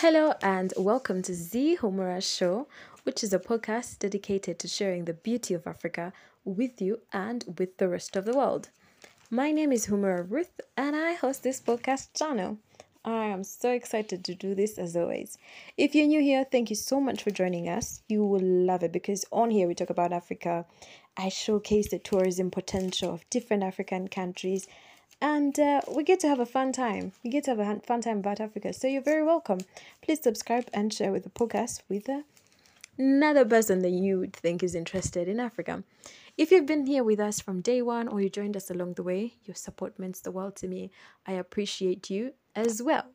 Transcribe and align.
Hello 0.00 0.32
and 0.40 0.72
welcome 0.78 1.20
to 1.20 1.34
Z 1.34 1.76
Humura 1.82 2.22
Show, 2.22 2.68
which 3.02 3.22
is 3.22 3.34
a 3.34 3.38
podcast 3.38 3.98
dedicated 3.98 4.58
to 4.58 4.66
sharing 4.66 5.04
the 5.04 5.12
beauty 5.12 5.52
of 5.52 5.66
Africa 5.66 6.14
with 6.42 6.80
you 6.80 7.00
and 7.12 7.44
with 7.58 7.76
the 7.76 7.86
rest 7.86 8.16
of 8.16 8.24
the 8.24 8.34
world. 8.34 8.70
My 9.28 9.52
name 9.52 9.72
is 9.72 9.88
Humura 9.88 10.24
Ruth 10.26 10.58
and 10.74 10.96
I 10.96 11.12
host 11.12 11.42
this 11.42 11.60
podcast 11.60 12.16
channel. 12.16 12.56
I 13.04 13.26
am 13.26 13.44
so 13.44 13.72
excited 13.72 14.24
to 14.24 14.34
do 14.34 14.54
this 14.54 14.78
as 14.78 14.96
always. 14.96 15.36
If 15.76 15.94
you're 15.94 16.06
new 16.06 16.22
here, 16.22 16.46
thank 16.50 16.70
you 16.70 16.76
so 16.76 16.98
much 16.98 17.22
for 17.22 17.30
joining 17.30 17.68
us. 17.68 18.00
You 18.08 18.24
will 18.24 18.40
love 18.40 18.82
it 18.82 18.92
because 18.92 19.26
on 19.30 19.50
here 19.50 19.68
we 19.68 19.74
talk 19.74 19.90
about 19.90 20.14
Africa. 20.14 20.64
I 21.18 21.28
showcase 21.28 21.90
the 21.90 21.98
tourism 21.98 22.50
potential 22.50 23.12
of 23.12 23.28
different 23.28 23.64
African 23.64 24.08
countries 24.08 24.66
and 25.20 25.58
uh, 25.58 25.80
we 25.94 26.02
get 26.04 26.20
to 26.20 26.28
have 26.28 26.40
a 26.40 26.46
fun 26.46 26.72
time. 26.72 27.12
We 27.22 27.30
get 27.30 27.44
to 27.44 27.54
have 27.54 27.60
a 27.60 27.80
fun 27.80 28.00
time 28.00 28.18
about 28.18 28.40
Africa. 28.40 28.72
So 28.72 28.86
you're 28.86 29.02
very 29.02 29.24
welcome. 29.24 29.60
Please 30.02 30.22
subscribe 30.22 30.68
and 30.72 30.92
share 30.92 31.12
with 31.12 31.24
the 31.24 31.30
podcast 31.30 31.82
with 31.88 32.08
uh, 32.08 32.22
another 32.98 33.44
person 33.44 33.82
that 33.82 33.90
you 33.90 34.18
would 34.18 34.34
think 34.34 34.62
is 34.62 34.74
interested 34.74 35.28
in 35.28 35.40
Africa. 35.40 35.84
If 36.36 36.50
you've 36.50 36.66
been 36.66 36.86
here 36.86 37.04
with 37.04 37.20
us 37.20 37.40
from 37.40 37.60
day 37.60 37.82
one 37.82 38.08
or 38.08 38.20
you 38.20 38.30
joined 38.30 38.56
us 38.56 38.70
along 38.70 38.94
the 38.94 39.02
way, 39.02 39.34
your 39.44 39.54
support 39.54 39.98
means 39.98 40.20
the 40.20 40.30
world 40.30 40.56
to 40.56 40.68
me. 40.68 40.90
I 41.26 41.32
appreciate 41.32 42.08
you 42.08 42.32
as 42.54 42.82
well. 42.82 43.06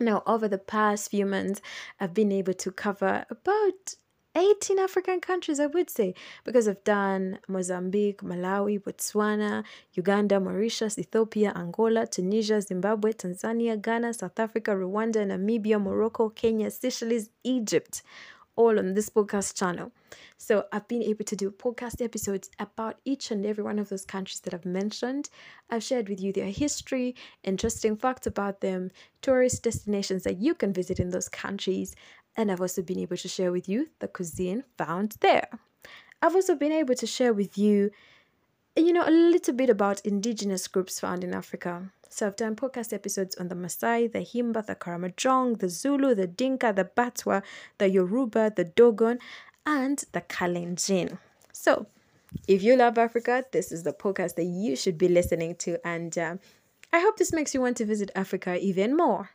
Now, 0.00 0.22
over 0.26 0.46
the 0.46 0.58
past 0.58 1.10
few 1.10 1.26
months, 1.26 1.60
I've 1.98 2.14
been 2.14 2.30
able 2.30 2.54
to 2.54 2.70
cover 2.70 3.26
about 3.28 3.96
18 4.38 4.78
African 4.78 5.20
countries, 5.20 5.60
I 5.60 5.66
would 5.66 5.90
say, 5.90 6.14
because 6.44 6.68
I've 6.68 6.84
done 6.84 7.38
Mozambique, 7.48 8.22
Malawi, 8.22 8.80
Botswana, 8.80 9.64
Uganda, 9.94 10.38
Mauritius, 10.40 10.98
Ethiopia, 10.98 11.52
Angola, 11.56 12.06
Tunisia, 12.06 12.60
Zimbabwe, 12.60 13.12
Tanzania, 13.12 13.80
Ghana, 13.80 14.14
South 14.14 14.38
Africa, 14.38 14.70
Rwanda, 14.72 15.26
Namibia, 15.26 15.82
Morocco, 15.82 16.28
Kenya, 16.30 16.70
Seychelles, 16.70 17.30
Egypt, 17.44 18.02
all 18.56 18.78
on 18.78 18.94
this 18.94 19.08
podcast 19.08 19.54
channel. 19.54 19.92
So 20.36 20.66
I've 20.72 20.88
been 20.88 21.02
able 21.02 21.24
to 21.24 21.36
do 21.36 21.50
podcast 21.50 22.02
episodes 22.02 22.50
about 22.58 22.98
each 23.04 23.30
and 23.30 23.44
every 23.44 23.64
one 23.64 23.78
of 23.78 23.88
those 23.88 24.04
countries 24.04 24.40
that 24.40 24.54
I've 24.54 24.64
mentioned. 24.64 25.30
I've 25.70 25.82
shared 25.82 26.08
with 26.08 26.20
you 26.20 26.32
their 26.32 26.50
history, 26.50 27.14
interesting 27.44 27.96
facts 27.96 28.26
about 28.26 28.60
them, 28.60 28.90
tourist 29.20 29.62
destinations 29.62 30.22
that 30.22 30.38
you 30.38 30.54
can 30.54 30.72
visit 30.72 31.00
in 31.00 31.10
those 31.10 31.28
countries, 31.28 31.94
and 32.38 32.52
I've 32.52 32.60
also 32.60 32.82
been 32.82 33.00
able 33.00 33.16
to 33.16 33.28
share 33.28 33.50
with 33.50 33.68
you 33.68 33.88
the 33.98 34.06
cuisine 34.06 34.62
found 34.78 35.16
there. 35.20 35.48
I've 36.22 36.36
also 36.36 36.54
been 36.54 36.72
able 36.72 36.94
to 36.94 37.06
share 37.06 37.32
with 37.32 37.58
you, 37.58 37.90
you 38.76 38.92
know, 38.92 39.06
a 39.06 39.10
little 39.10 39.54
bit 39.54 39.68
about 39.68 40.06
indigenous 40.06 40.68
groups 40.68 41.00
found 41.00 41.24
in 41.24 41.34
Africa. 41.34 41.90
So 42.08 42.26
I've 42.26 42.36
done 42.36 42.54
podcast 42.54 42.92
episodes 42.92 43.34
on 43.36 43.48
the 43.48 43.56
Maasai, 43.56 44.10
the 44.10 44.20
Himba, 44.20 44.64
the 44.64 44.76
Karamojong, 44.76 45.58
the 45.58 45.68
Zulu, 45.68 46.14
the 46.14 46.28
Dinka, 46.28 46.72
the 46.72 46.84
Batwa, 46.84 47.42
the 47.78 47.90
Yoruba, 47.90 48.52
the 48.54 48.64
Dogon, 48.64 49.18
and 49.66 50.02
the 50.12 50.20
Kalenjin. 50.20 51.18
So 51.52 51.86
if 52.46 52.62
you 52.62 52.76
love 52.76 52.98
Africa, 52.98 53.44
this 53.50 53.72
is 53.72 53.82
the 53.82 53.92
podcast 53.92 54.36
that 54.36 54.44
you 54.44 54.76
should 54.76 54.96
be 54.96 55.08
listening 55.08 55.56
to. 55.56 55.84
And 55.84 56.16
uh, 56.16 56.36
I 56.92 57.00
hope 57.00 57.16
this 57.16 57.32
makes 57.32 57.52
you 57.52 57.60
want 57.60 57.76
to 57.78 57.84
visit 57.84 58.12
Africa 58.14 58.58
even 58.64 58.96
more. 58.96 59.30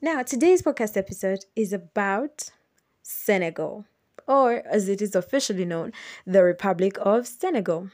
Now, 0.00 0.22
today's 0.22 0.62
podcast 0.62 0.96
episode 0.96 1.44
is 1.56 1.72
about 1.72 2.52
Senegal, 3.02 3.84
or 4.28 4.62
as 4.64 4.88
it 4.88 5.02
is 5.02 5.16
officially 5.16 5.64
known, 5.64 5.92
the 6.24 6.44
Republic 6.44 6.96
of 7.00 7.26
Senegal. 7.26 7.90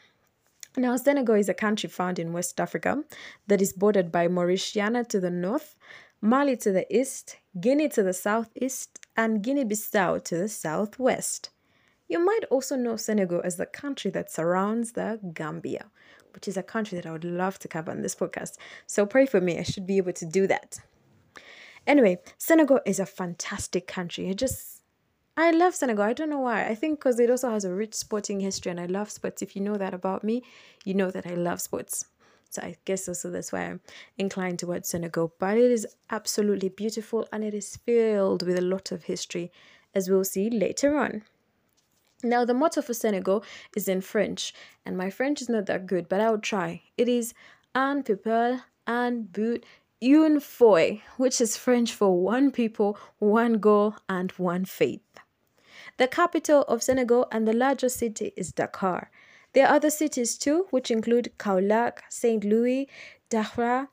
Now, 0.76 0.96
Senegal 0.96 1.36
is 1.36 1.48
a 1.48 1.54
country 1.54 1.88
found 1.88 2.18
in 2.18 2.34
West 2.34 2.60
Africa 2.60 3.04
that 3.46 3.62
is 3.62 3.72
bordered 3.72 4.12
by 4.12 4.28
Mauritania 4.28 5.02
to 5.04 5.18
the 5.18 5.30
north, 5.30 5.76
Mali 6.20 6.58
to 6.58 6.72
the 6.72 6.86
east, 6.94 7.38
Guinea 7.58 7.88
to 7.88 8.02
the 8.02 8.12
southeast, 8.12 8.98
and 9.16 9.42
Guinea 9.42 9.64
Bissau 9.64 10.22
to 10.24 10.36
the 10.36 10.48
southwest. 10.50 11.48
You 12.06 12.22
might 12.22 12.44
also 12.50 12.76
know 12.76 12.96
Senegal 12.96 13.40
as 13.42 13.56
the 13.56 13.64
country 13.64 14.10
that 14.10 14.30
surrounds 14.30 14.92
the 14.92 15.20
Gambia, 15.32 15.86
which 16.34 16.48
is 16.48 16.58
a 16.58 16.62
country 16.62 16.96
that 16.96 17.06
I 17.06 17.12
would 17.12 17.24
love 17.24 17.58
to 17.60 17.68
cover 17.68 17.90
on 17.90 18.02
this 18.02 18.14
podcast. 18.14 18.58
So 18.86 19.06
pray 19.06 19.24
for 19.24 19.40
me, 19.40 19.58
I 19.58 19.62
should 19.62 19.86
be 19.86 19.96
able 19.96 20.12
to 20.12 20.26
do 20.26 20.46
that. 20.48 20.80
Anyway, 21.86 22.18
Senegal 22.38 22.80
is 22.86 22.98
a 22.98 23.06
fantastic 23.06 23.86
country. 23.86 24.28
I 24.28 24.32
just, 24.32 24.82
I 25.36 25.50
love 25.50 25.74
Senegal. 25.74 26.04
I 26.04 26.12
don't 26.12 26.30
know 26.30 26.40
why. 26.40 26.66
I 26.66 26.74
think 26.74 26.98
because 26.98 27.20
it 27.20 27.30
also 27.30 27.50
has 27.50 27.64
a 27.64 27.74
rich 27.74 27.94
sporting 27.94 28.40
history 28.40 28.70
and 28.70 28.80
I 28.80 28.86
love 28.86 29.10
sports. 29.10 29.42
If 29.42 29.54
you 29.54 29.62
know 29.62 29.76
that 29.76 29.94
about 29.94 30.24
me, 30.24 30.42
you 30.84 30.94
know 30.94 31.10
that 31.10 31.26
I 31.26 31.34
love 31.34 31.60
sports. 31.60 32.06
So 32.50 32.62
I 32.62 32.76
guess 32.84 33.08
also 33.08 33.30
that's 33.30 33.52
why 33.52 33.62
I'm 33.62 33.80
inclined 34.16 34.60
towards 34.60 34.88
Senegal. 34.88 35.34
But 35.38 35.58
it 35.58 35.70
is 35.70 35.86
absolutely 36.10 36.68
beautiful 36.68 37.26
and 37.32 37.42
it 37.44 37.52
is 37.52 37.76
filled 37.76 38.46
with 38.46 38.58
a 38.58 38.62
lot 38.62 38.92
of 38.92 39.04
history, 39.04 39.50
as 39.94 40.08
we'll 40.08 40.24
see 40.24 40.48
later 40.50 40.96
on. 40.96 41.22
Now, 42.22 42.46
the 42.46 42.54
motto 42.54 42.80
for 42.80 42.94
Senegal 42.94 43.44
is 43.76 43.86
in 43.86 44.00
French, 44.00 44.54
and 44.86 44.96
my 44.96 45.10
French 45.10 45.42
is 45.42 45.50
not 45.50 45.66
that 45.66 45.86
good, 45.86 46.08
but 46.08 46.22
I'll 46.22 46.38
try. 46.38 46.80
It 46.96 47.06
is 47.06 47.34
Un 47.76 48.04
peuple, 48.04 48.60
un 48.86 49.28
but, 49.32 49.64
une 50.04 50.38
foi, 50.38 51.02
which 51.16 51.40
is 51.40 51.56
French 51.56 51.94
for 51.94 52.20
one 52.20 52.50
people, 52.50 52.98
one 53.18 53.54
goal, 53.54 53.94
and 54.08 54.32
one 54.32 54.64
faith. 54.66 55.00
The 55.96 56.08
capital 56.08 56.62
of 56.62 56.82
Senegal 56.82 57.26
and 57.32 57.48
the 57.48 57.54
largest 57.54 57.98
city 57.98 58.32
is 58.36 58.52
Dakar. 58.52 59.10
There 59.54 59.66
are 59.66 59.76
other 59.76 59.90
cities 59.90 60.36
too, 60.36 60.66
which 60.70 60.90
include 60.90 61.32
Kaolack, 61.38 62.00
St. 62.08 62.44
Louis, 62.44 62.88
Dakhla, 63.30 63.88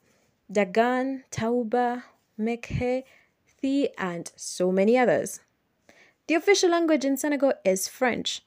Dagan, 0.51 1.23
Touba, 1.31 2.03
Mekhe, 2.37 3.03
Thi, 3.47 3.89
and 3.97 4.31
so 4.35 4.71
many 4.71 4.97
others. 4.97 5.39
The 6.27 6.33
official 6.33 6.71
language 6.71 7.05
in 7.05 7.15
Senegal 7.15 7.53
is 7.63 7.87
French. 7.87 8.43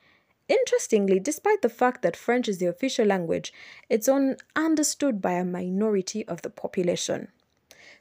Interestingly, 0.49 1.19
despite 1.21 1.63
the 1.63 1.69
fact 1.71 2.03
that 2.03 2.17
French 2.17 2.49
is 2.49 2.59
the 2.59 2.67
official 2.67 3.07
language, 3.07 3.53
it's 3.89 4.09
understood 4.57 5.23
by 5.23 5.33
a 5.33 5.45
minority 5.45 6.27
of 6.27 6.43
the 6.43 6.51
population. 6.51 7.29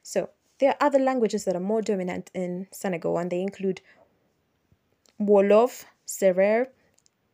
So 0.04 0.30
there 0.60 0.70
are 0.72 0.78
other 0.80 1.00
languages 1.00 1.46
that 1.46 1.56
are 1.56 1.62
more 1.62 1.82
dominant 1.82 2.30
in 2.34 2.68
Senegal, 2.72 3.18
and 3.18 3.32
they 3.32 3.42
include 3.42 3.82
Wolof, 5.20 5.86
Serer, 6.06 6.68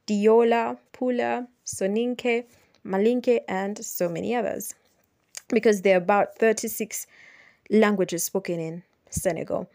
Diola, 0.07 0.78
Pula, 0.94 1.47
Soninke, 1.66 2.46
Malinke, 2.85 3.40
and 3.47 3.84
so 3.84 4.07
many 4.07 4.35
others. 4.35 4.74
Because 5.50 5.81
there 5.81 5.96
are 5.96 5.97
about 6.02 6.38
36 6.38 7.07
languages 7.69 8.24
spoken 8.24 8.59
in 8.59 8.84
Senegal. 9.09 9.69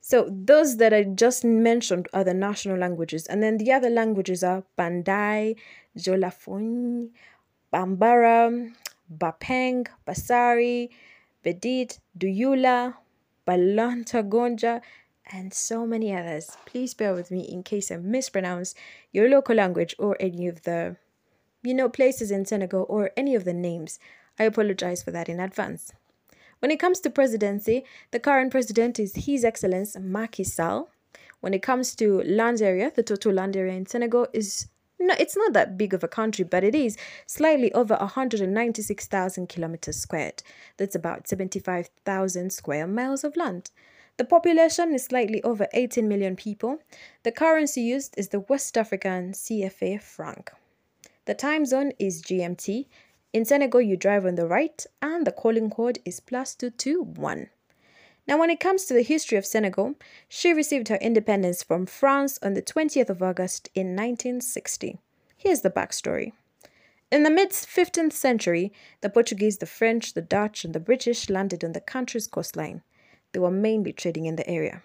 So 0.00 0.28
those 0.30 0.78
that 0.78 0.94
I 0.94 1.04
just 1.04 1.44
mentioned 1.44 2.08
are 2.14 2.24
the 2.24 2.34
national 2.34 2.78
languages, 2.78 3.26
and 3.26 3.42
then 3.42 3.58
the 3.58 3.72
other 3.72 3.90
languages 3.90 4.42
are 4.42 4.64
Bandai, 4.78 5.56
Jolafoni, 5.98 7.10
Bambara, 7.72 8.72
Bapeng, 9.14 9.86
Basari, 10.06 10.88
Bedit, 11.44 11.98
Duyula, 12.16 12.94
Balantagonja, 13.46 14.80
and 15.32 15.52
so 15.52 15.86
many 15.86 16.14
others. 16.14 16.56
Please 16.66 16.94
bear 16.94 17.14
with 17.14 17.30
me 17.30 17.40
in 17.40 17.62
case 17.62 17.90
I 17.90 17.96
mispronounce 17.96 18.74
your 19.12 19.28
local 19.28 19.54
language 19.54 19.94
or 19.98 20.16
any 20.20 20.46
of 20.46 20.62
the, 20.62 20.96
you 21.62 21.74
know, 21.74 21.88
places 21.88 22.30
in 22.30 22.44
Senegal 22.44 22.86
or 22.88 23.10
any 23.16 23.34
of 23.34 23.44
the 23.44 23.52
names. 23.52 23.98
I 24.38 24.44
apologize 24.44 25.02
for 25.02 25.10
that 25.10 25.28
in 25.28 25.40
advance. 25.40 25.92
When 26.60 26.70
it 26.70 26.80
comes 26.80 27.00
to 27.00 27.10
presidency, 27.10 27.84
the 28.10 28.20
current 28.20 28.50
president 28.50 28.98
is 28.98 29.26
His 29.26 29.44
Excellence 29.44 29.96
Macky 29.98 30.44
Sall. 30.44 30.90
When 31.40 31.54
it 31.54 31.62
comes 31.62 31.94
to 31.96 32.22
land 32.22 32.60
area, 32.60 32.90
the 32.94 33.02
total 33.02 33.32
land 33.32 33.56
area 33.56 33.74
in 33.74 33.86
Senegal 33.86 34.26
is 34.32 34.68
no, 34.98 35.14
it's 35.18 35.36
not 35.36 35.52
that 35.52 35.78
big 35.78 35.94
of 35.94 36.02
a 36.02 36.08
country, 36.08 36.44
but 36.44 36.64
it 36.64 36.74
is 36.74 36.96
slightly 37.26 37.72
over 37.72 37.94
196,000 37.96 39.48
kilometers 39.48 39.96
squared. 39.96 40.42
That's 40.76 40.94
about 40.94 41.28
75,000 41.28 42.52
square 42.52 42.86
miles 42.86 43.24
of 43.24 43.36
land. 43.36 43.70
The 44.16 44.24
population 44.24 44.94
is 44.94 45.04
slightly 45.04 45.40
over 45.44 45.68
18 45.72 46.08
million 46.08 46.34
people. 46.34 46.80
The 47.22 47.30
currency 47.30 47.82
used 47.82 48.14
is 48.18 48.28
the 48.28 48.40
West 48.40 48.76
African 48.76 49.32
CFA 49.32 50.02
franc. 50.02 50.50
The 51.26 51.34
time 51.34 51.64
zone 51.64 51.92
is 52.00 52.22
GMT. 52.22 52.86
In 53.32 53.44
Senegal, 53.44 53.82
you 53.82 53.96
drive 53.96 54.26
on 54.26 54.34
the 54.34 54.46
right, 54.46 54.84
and 55.00 55.26
the 55.26 55.30
calling 55.30 55.70
code 55.70 56.00
is 56.04 56.18
plus 56.18 56.54
221. 56.56 57.50
Now, 58.28 58.38
when 58.38 58.50
it 58.50 58.60
comes 58.60 58.84
to 58.84 58.94
the 58.94 59.02
history 59.02 59.38
of 59.38 59.46
Senegal, 59.46 59.94
she 60.28 60.52
received 60.52 60.88
her 60.88 60.96
independence 60.96 61.62
from 61.62 61.86
France 61.86 62.38
on 62.42 62.52
the 62.52 62.60
20th 62.60 63.08
of 63.08 63.22
August 63.22 63.70
in 63.74 63.96
1960. 63.96 64.98
Here's 65.34 65.62
the 65.62 65.70
backstory. 65.70 66.32
In 67.10 67.22
the 67.22 67.30
mid 67.30 67.52
15th 67.52 68.12
century, 68.12 68.70
the 69.00 69.08
Portuguese, 69.08 69.56
the 69.56 69.64
French, 69.64 70.12
the 70.12 70.20
Dutch, 70.20 70.62
and 70.62 70.74
the 70.74 70.80
British 70.80 71.30
landed 71.30 71.64
on 71.64 71.72
the 71.72 71.80
country's 71.80 72.26
coastline. 72.26 72.82
They 73.32 73.38
were 73.38 73.50
mainly 73.50 73.94
trading 73.94 74.26
in 74.26 74.36
the 74.36 74.46
area. 74.46 74.82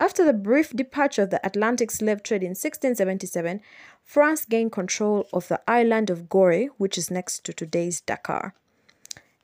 After 0.00 0.24
the 0.24 0.32
brief 0.32 0.70
departure 0.70 1.22
of 1.22 1.30
the 1.30 1.44
Atlantic 1.46 1.92
slave 1.92 2.24
trade 2.24 2.42
in 2.42 2.50
1677, 2.50 3.60
France 4.04 4.44
gained 4.44 4.72
control 4.72 5.28
of 5.32 5.46
the 5.46 5.60
island 5.68 6.10
of 6.10 6.28
Gorée, 6.28 6.70
which 6.76 6.98
is 6.98 7.08
next 7.08 7.44
to 7.44 7.52
today's 7.52 8.00
Dakar. 8.00 8.54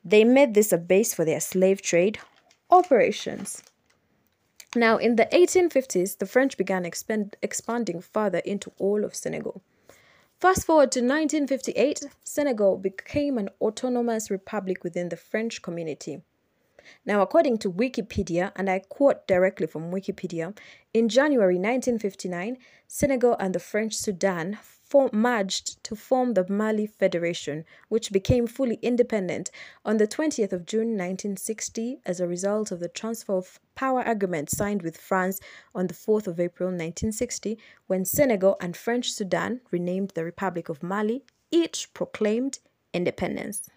They 0.04 0.24
made 0.24 0.54
this 0.54 0.72
a 0.72 0.78
base 0.78 1.14
for 1.14 1.24
their 1.24 1.40
slave 1.40 1.80
trade, 1.80 2.18
operations. 2.74 3.62
Now, 4.76 4.96
in 4.96 5.16
the 5.16 5.26
1850s, 5.26 6.18
the 6.18 6.26
French 6.26 6.56
began 6.56 6.84
expand, 6.84 7.36
expanding 7.42 8.00
further 8.00 8.38
into 8.38 8.72
all 8.78 9.04
of 9.04 9.14
Senegal. 9.14 9.62
Fast 10.40 10.66
forward 10.66 10.90
to 10.92 11.00
1958, 11.00 12.06
Senegal 12.24 12.76
became 12.76 13.38
an 13.38 13.50
autonomous 13.60 14.30
republic 14.30 14.82
within 14.82 15.08
the 15.08 15.16
French 15.16 15.62
community. 15.62 16.22
Now, 17.06 17.22
according 17.22 17.58
to 17.58 17.72
Wikipedia, 17.72 18.52
and 18.56 18.68
I 18.68 18.80
quote 18.80 19.26
directly 19.26 19.66
from 19.66 19.92
Wikipedia, 19.92 20.56
in 20.92 21.08
January 21.08 21.54
1959, 21.54 22.58
Senegal 22.88 23.36
and 23.38 23.54
the 23.54 23.60
French 23.60 23.94
Sudan 23.94 24.58
merged 25.12 25.82
to 25.84 25.96
form 25.96 26.34
the 26.34 26.46
Mali 26.48 26.86
Federation, 26.86 27.64
which 27.88 28.12
became 28.12 28.46
fully 28.46 28.78
independent 28.80 29.50
on 29.84 29.96
the 29.96 30.06
20th 30.06 30.52
of 30.52 30.66
June 30.66 30.96
1960 30.96 31.98
as 32.06 32.20
a 32.20 32.28
result 32.28 32.70
of 32.70 32.80
the 32.80 32.88
transfer 32.88 33.34
of 33.34 33.58
power 33.74 34.02
agreement 34.02 34.50
signed 34.50 34.82
with 34.82 34.96
France 34.96 35.40
on 35.74 35.88
the 35.88 35.94
4th 35.94 36.26
of 36.26 36.38
April 36.38 36.68
1960 36.68 37.58
when 37.86 38.04
Senegal 38.04 38.56
and 38.60 38.76
French 38.76 39.12
Sudan 39.12 39.60
renamed 39.70 40.10
the 40.10 40.24
Republic 40.24 40.68
of 40.68 40.82
Mali, 40.82 41.24
each 41.50 41.92
proclaimed 41.92 42.60
independence. 42.92 43.68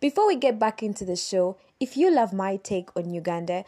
Before 0.00 0.26
we 0.26 0.36
get 0.36 0.58
back 0.58 0.82
into 0.82 1.04
the 1.04 1.16
show, 1.16 1.56
if 1.80 1.96
you 1.96 2.10
love 2.14 2.32
my 2.32 2.56
take 2.56 2.94
on 2.96 3.14
Uganda, 3.14 3.64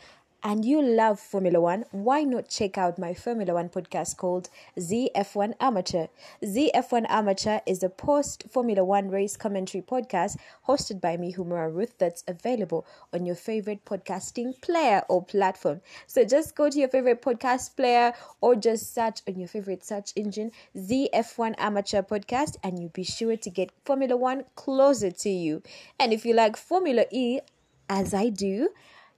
and 0.46 0.64
you 0.64 0.80
love 0.80 1.18
Formula 1.18 1.60
One, 1.60 1.84
why 1.90 2.22
not 2.22 2.48
check 2.48 2.78
out 2.78 3.00
my 3.00 3.14
Formula 3.14 3.54
One 3.54 3.68
podcast 3.68 4.16
called 4.16 4.48
ZF1 4.78 5.54
Amateur? 5.58 6.06
ZF1 6.40 7.04
Amateur 7.08 7.58
is 7.66 7.82
a 7.82 7.88
post 7.88 8.44
Formula 8.48 8.84
One 8.84 9.10
race 9.10 9.36
commentary 9.36 9.82
podcast 9.82 10.36
hosted 10.68 11.00
by 11.00 11.16
me, 11.16 11.34
Humura 11.34 11.74
Ruth, 11.74 11.98
that's 11.98 12.22
available 12.28 12.86
on 13.12 13.26
your 13.26 13.34
favorite 13.34 13.84
podcasting 13.84 14.60
player 14.60 15.02
or 15.08 15.24
platform. 15.24 15.80
So 16.06 16.24
just 16.24 16.54
go 16.54 16.70
to 16.70 16.78
your 16.78 16.90
favorite 16.90 17.22
podcast 17.22 17.74
player 17.74 18.12
or 18.40 18.54
just 18.54 18.94
search 18.94 19.22
on 19.26 19.40
your 19.40 19.48
favorite 19.48 19.84
search 19.84 20.12
engine 20.14 20.52
ZF1 20.76 21.56
Amateur 21.58 22.02
Podcast 22.02 22.54
and 22.62 22.78
you'll 22.78 22.90
be 22.90 23.02
sure 23.02 23.36
to 23.36 23.50
get 23.50 23.72
Formula 23.84 24.16
One 24.16 24.44
closer 24.54 25.10
to 25.10 25.28
you. 25.28 25.64
And 25.98 26.12
if 26.12 26.24
you 26.24 26.34
like 26.34 26.56
Formula 26.56 27.04
E, 27.10 27.40
as 27.88 28.14
I 28.14 28.28
do, 28.28 28.70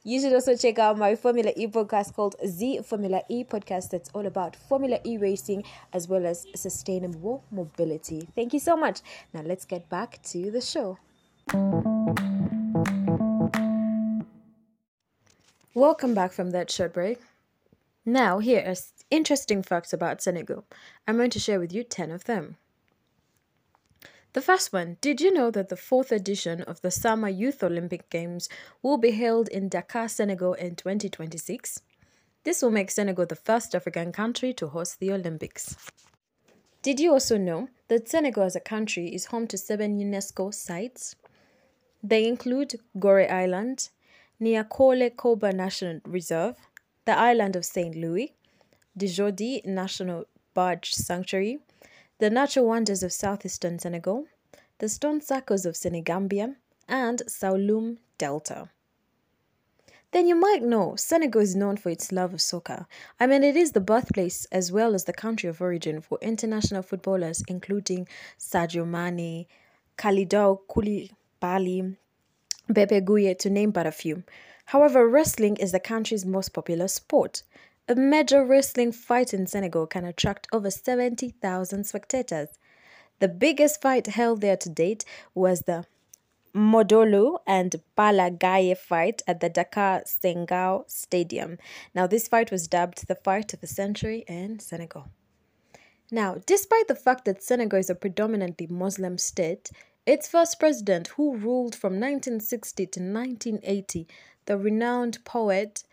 you 0.08 0.18
should 0.22 0.32
also 0.32 0.56
check 0.56 0.78
out 0.78 0.96
my 0.96 1.14
Formula 1.14 1.52
E 1.54 1.66
podcast 1.66 2.14
called 2.14 2.34
Z 2.46 2.80
Formula 2.80 3.20
E 3.28 3.44
podcast 3.44 3.90
that's 3.90 4.08
all 4.14 4.24
about 4.24 4.56
Formula 4.56 4.98
E 5.04 5.18
racing 5.18 5.64
as 5.92 6.08
well 6.08 6.24
as 6.24 6.46
sustainable 6.54 7.44
mobility. 7.50 8.26
Thank 8.34 8.54
you 8.54 8.58
so 8.58 8.74
much. 8.74 9.02
Now 9.34 9.42
let's 9.42 9.66
get 9.66 9.86
back 9.90 10.22
to 10.30 10.50
the 10.50 10.62
show. 10.62 10.96
Welcome 15.74 16.14
back 16.14 16.32
from 16.32 16.52
that 16.52 16.70
short 16.70 16.94
break. 16.94 17.20
Now, 18.06 18.38
here 18.38 18.64
are 18.66 18.76
interesting 19.10 19.62
facts 19.62 19.92
about 19.92 20.22
Senegal. 20.22 20.64
I'm 21.06 21.18
going 21.18 21.28
to 21.28 21.38
share 21.38 21.60
with 21.60 21.74
you 21.74 21.84
10 21.84 22.10
of 22.10 22.24
them. 22.24 22.56
The 24.34 24.42
first 24.42 24.72
one 24.74 24.98
Did 25.00 25.20
you 25.20 25.32
know 25.32 25.50
that 25.50 25.70
the 25.70 25.76
fourth 25.76 26.12
edition 26.12 26.60
of 26.62 26.82
the 26.82 26.90
Summer 26.90 27.28
Youth 27.28 27.62
Olympic 27.62 28.10
Games 28.10 28.48
will 28.82 28.98
be 28.98 29.12
held 29.12 29.48
in 29.48 29.68
Dakar, 29.70 30.08
Senegal 30.08 30.52
in 30.52 30.76
2026? 30.76 31.80
This 32.44 32.62
will 32.62 32.70
make 32.70 32.90
Senegal 32.90 33.24
the 33.24 33.34
first 33.36 33.74
African 33.74 34.12
country 34.12 34.52
to 34.54 34.68
host 34.68 35.00
the 35.00 35.12
Olympics. 35.12 35.76
Did 36.82 37.00
you 37.00 37.12
also 37.12 37.38
know 37.38 37.68
that 37.88 38.08
Senegal 38.08 38.44
as 38.44 38.54
a 38.54 38.60
country 38.60 39.14
is 39.14 39.26
home 39.26 39.46
to 39.48 39.56
seven 39.58 39.98
UNESCO 39.98 40.52
sites? 40.52 41.16
They 42.02 42.26
include 42.26 42.74
Gorée 42.96 43.30
Island, 43.30 43.88
Niokolo 44.40 45.16
Koba 45.16 45.52
National 45.52 46.00
Reserve, 46.04 46.56
the 47.06 47.18
island 47.18 47.56
of 47.56 47.64
St. 47.64 47.96
Louis, 47.96 48.34
Djoudj 48.96 49.64
National 49.64 50.26
Bird 50.54 50.84
Sanctuary, 50.84 51.60
the 52.18 52.30
natural 52.30 52.66
wonders 52.66 53.02
of 53.02 53.12
southeastern 53.12 53.78
Senegal, 53.78 54.26
the 54.78 54.88
stone 54.88 55.20
circles 55.20 55.64
of 55.64 55.76
Senegambia, 55.76 56.56
and 56.88 57.22
Saloum 57.26 57.98
Delta. 58.16 58.70
Then 60.10 60.26
you 60.26 60.34
might 60.34 60.62
know 60.62 60.96
Senegal 60.96 61.42
is 61.42 61.54
known 61.54 61.76
for 61.76 61.90
its 61.90 62.10
love 62.10 62.32
of 62.32 62.40
soccer. 62.40 62.86
I 63.20 63.26
mean, 63.26 63.44
it 63.44 63.56
is 63.56 63.72
the 63.72 63.80
birthplace 63.80 64.46
as 64.46 64.72
well 64.72 64.94
as 64.94 65.04
the 65.04 65.12
country 65.12 65.50
of 65.50 65.60
origin 65.60 66.00
for 66.00 66.18
international 66.22 66.82
footballers, 66.82 67.42
including 67.46 68.08
Sadio 68.38 68.86
Mane, 68.86 69.46
Kalidou 69.98 70.60
Koulibaly, 70.66 71.96
Pape 72.74 73.04
Gueye, 73.04 73.38
to 73.38 73.50
name 73.50 73.70
but 73.70 73.86
a 73.86 73.92
few. 73.92 74.24
However, 74.66 75.06
wrestling 75.06 75.56
is 75.56 75.72
the 75.72 75.80
country's 75.80 76.24
most 76.24 76.50
popular 76.54 76.88
sport. 76.88 77.42
A 77.90 77.94
major 77.94 78.44
wrestling 78.44 78.92
fight 78.92 79.32
in 79.32 79.46
Senegal 79.46 79.86
can 79.86 80.04
attract 80.04 80.46
over 80.52 80.70
70,000 80.70 81.84
spectators. 81.84 82.48
The 83.18 83.28
biggest 83.28 83.80
fight 83.80 84.08
held 84.08 84.42
there 84.42 84.58
to 84.58 84.68
date 84.68 85.06
was 85.34 85.62
the 85.62 85.86
Modou 86.54 87.38
and 87.46 87.76
Balla 87.96 88.30
Gaye 88.30 88.74
fight 88.74 89.22
at 89.26 89.40
the 89.40 89.48
Dakar 89.48 90.02
Senghor 90.04 90.84
Stadium. 90.86 91.56
Now, 91.94 92.06
this 92.06 92.28
fight 92.28 92.50
was 92.50 92.68
dubbed 92.68 93.08
the 93.08 93.14
fight 93.14 93.54
of 93.54 93.62
the 93.62 93.66
century 93.66 94.22
in 94.28 94.58
Senegal. 94.58 95.08
Now, 96.10 96.36
despite 96.44 96.88
the 96.88 96.94
fact 96.94 97.24
that 97.24 97.42
Senegal 97.42 97.78
is 97.78 97.88
a 97.88 97.94
predominantly 97.94 98.66
Muslim 98.66 99.16
state, 99.16 99.70
its 100.04 100.28
first 100.28 100.60
president, 100.60 101.08
who 101.08 101.36
ruled 101.36 101.74
from 101.74 101.94
1960 101.94 102.86
to 102.86 103.00
1980, 103.00 104.06
the 104.44 104.58
renowned 104.58 105.24
poet 105.24 105.84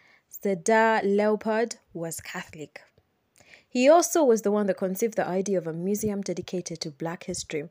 Sédar 0.46 1.02
Léopold 1.04 1.78
was 1.92 2.20
Catholic. 2.20 2.84
He 3.68 3.90
also 3.90 4.24
was 4.24 4.44
the 4.44 4.52
one 4.52 4.68
that 4.68 4.78
conceived 4.78 5.16
the 5.16 5.28
idea 5.28 5.58
of 5.58 5.66
a 5.66 5.74
museum 5.74 6.22
dedicated 6.22 6.80
to 6.82 6.92
black 6.92 7.24
history, 7.24 7.68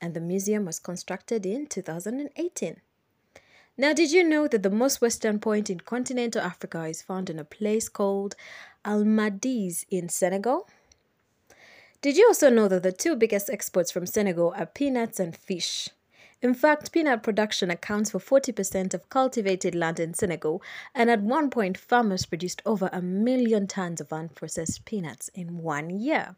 and 0.00 0.14
the 0.14 0.20
museum 0.20 0.64
was 0.64 0.78
constructed 0.78 1.44
in 1.44 1.66
2018. 1.66 2.80
Now, 3.76 3.92
did 3.92 4.12
you 4.12 4.22
know 4.22 4.46
that 4.46 4.62
the 4.62 4.70
most 4.70 5.00
western 5.00 5.40
point 5.40 5.68
in 5.68 5.80
continental 5.80 6.40
Africa 6.40 6.84
is 6.84 7.02
found 7.02 7.30
in 7.30 7.40
a 7.40 7.44
place 7.44 7.88
called 7.88 8.36
Almadies 8.84 9.84
in 9.90 10.08
Senegal? 10.08 10.68
Did 12.00 12.16
you 12.16 12.28
also 12.28 12.48
know 12.48 12.68
that 12.68 12.84
the 12.84 12.92
two 12.92 13.16
biggest 13.16 13.50
exports 13.50 13.90
from 13.90 14.06
Senegal 14.06 14.54
are 14.56 14.66
peanuts 14.66 15.18
and 15.18 15.36
fish? 15.36 15.88
In 16.44 16.52
fact, 16.52 16.92
peanut 16.92 17.22
production 17.22 17.70
accounts 17.70 18.10
for 18.10 18.18
40% 18.18 18.92
of 18.92 19.08
cultivated 19.08 19.74
land 19.74 19.98
in 19.98 20.12
Senegal, 20.12 20.62
and 20.94 21.08
at 21.08 21.22
one 21.22 21.48
point, 21.48 21.78
farmers 21.78 22.26
produced 22.26 22.60
over 22.66 22.90
a 22.92 23.00
million 23.00 23.66
tons 23.66 23.98
of 23.98 24.10
unprocessed 24.10 24.84
peanuts 24.84 25.28
in 25.28 25.62
one 25.62 25.88
year. 25.88 26.36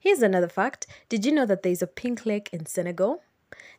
Here's 0.00 0.22
another 0.22 0.48
fact 0.48 0.86
Did 1.10 1.26
you 1.26 1.32
know 1.32 1.44
that 1.44 1.62
there 1.62 1.72
is 1.72 1.82
a 1.82 1.86
pink 1.86 2.24
lake 2.24 2.48
in 2.54 2.64
Senegal? 2.64 3.22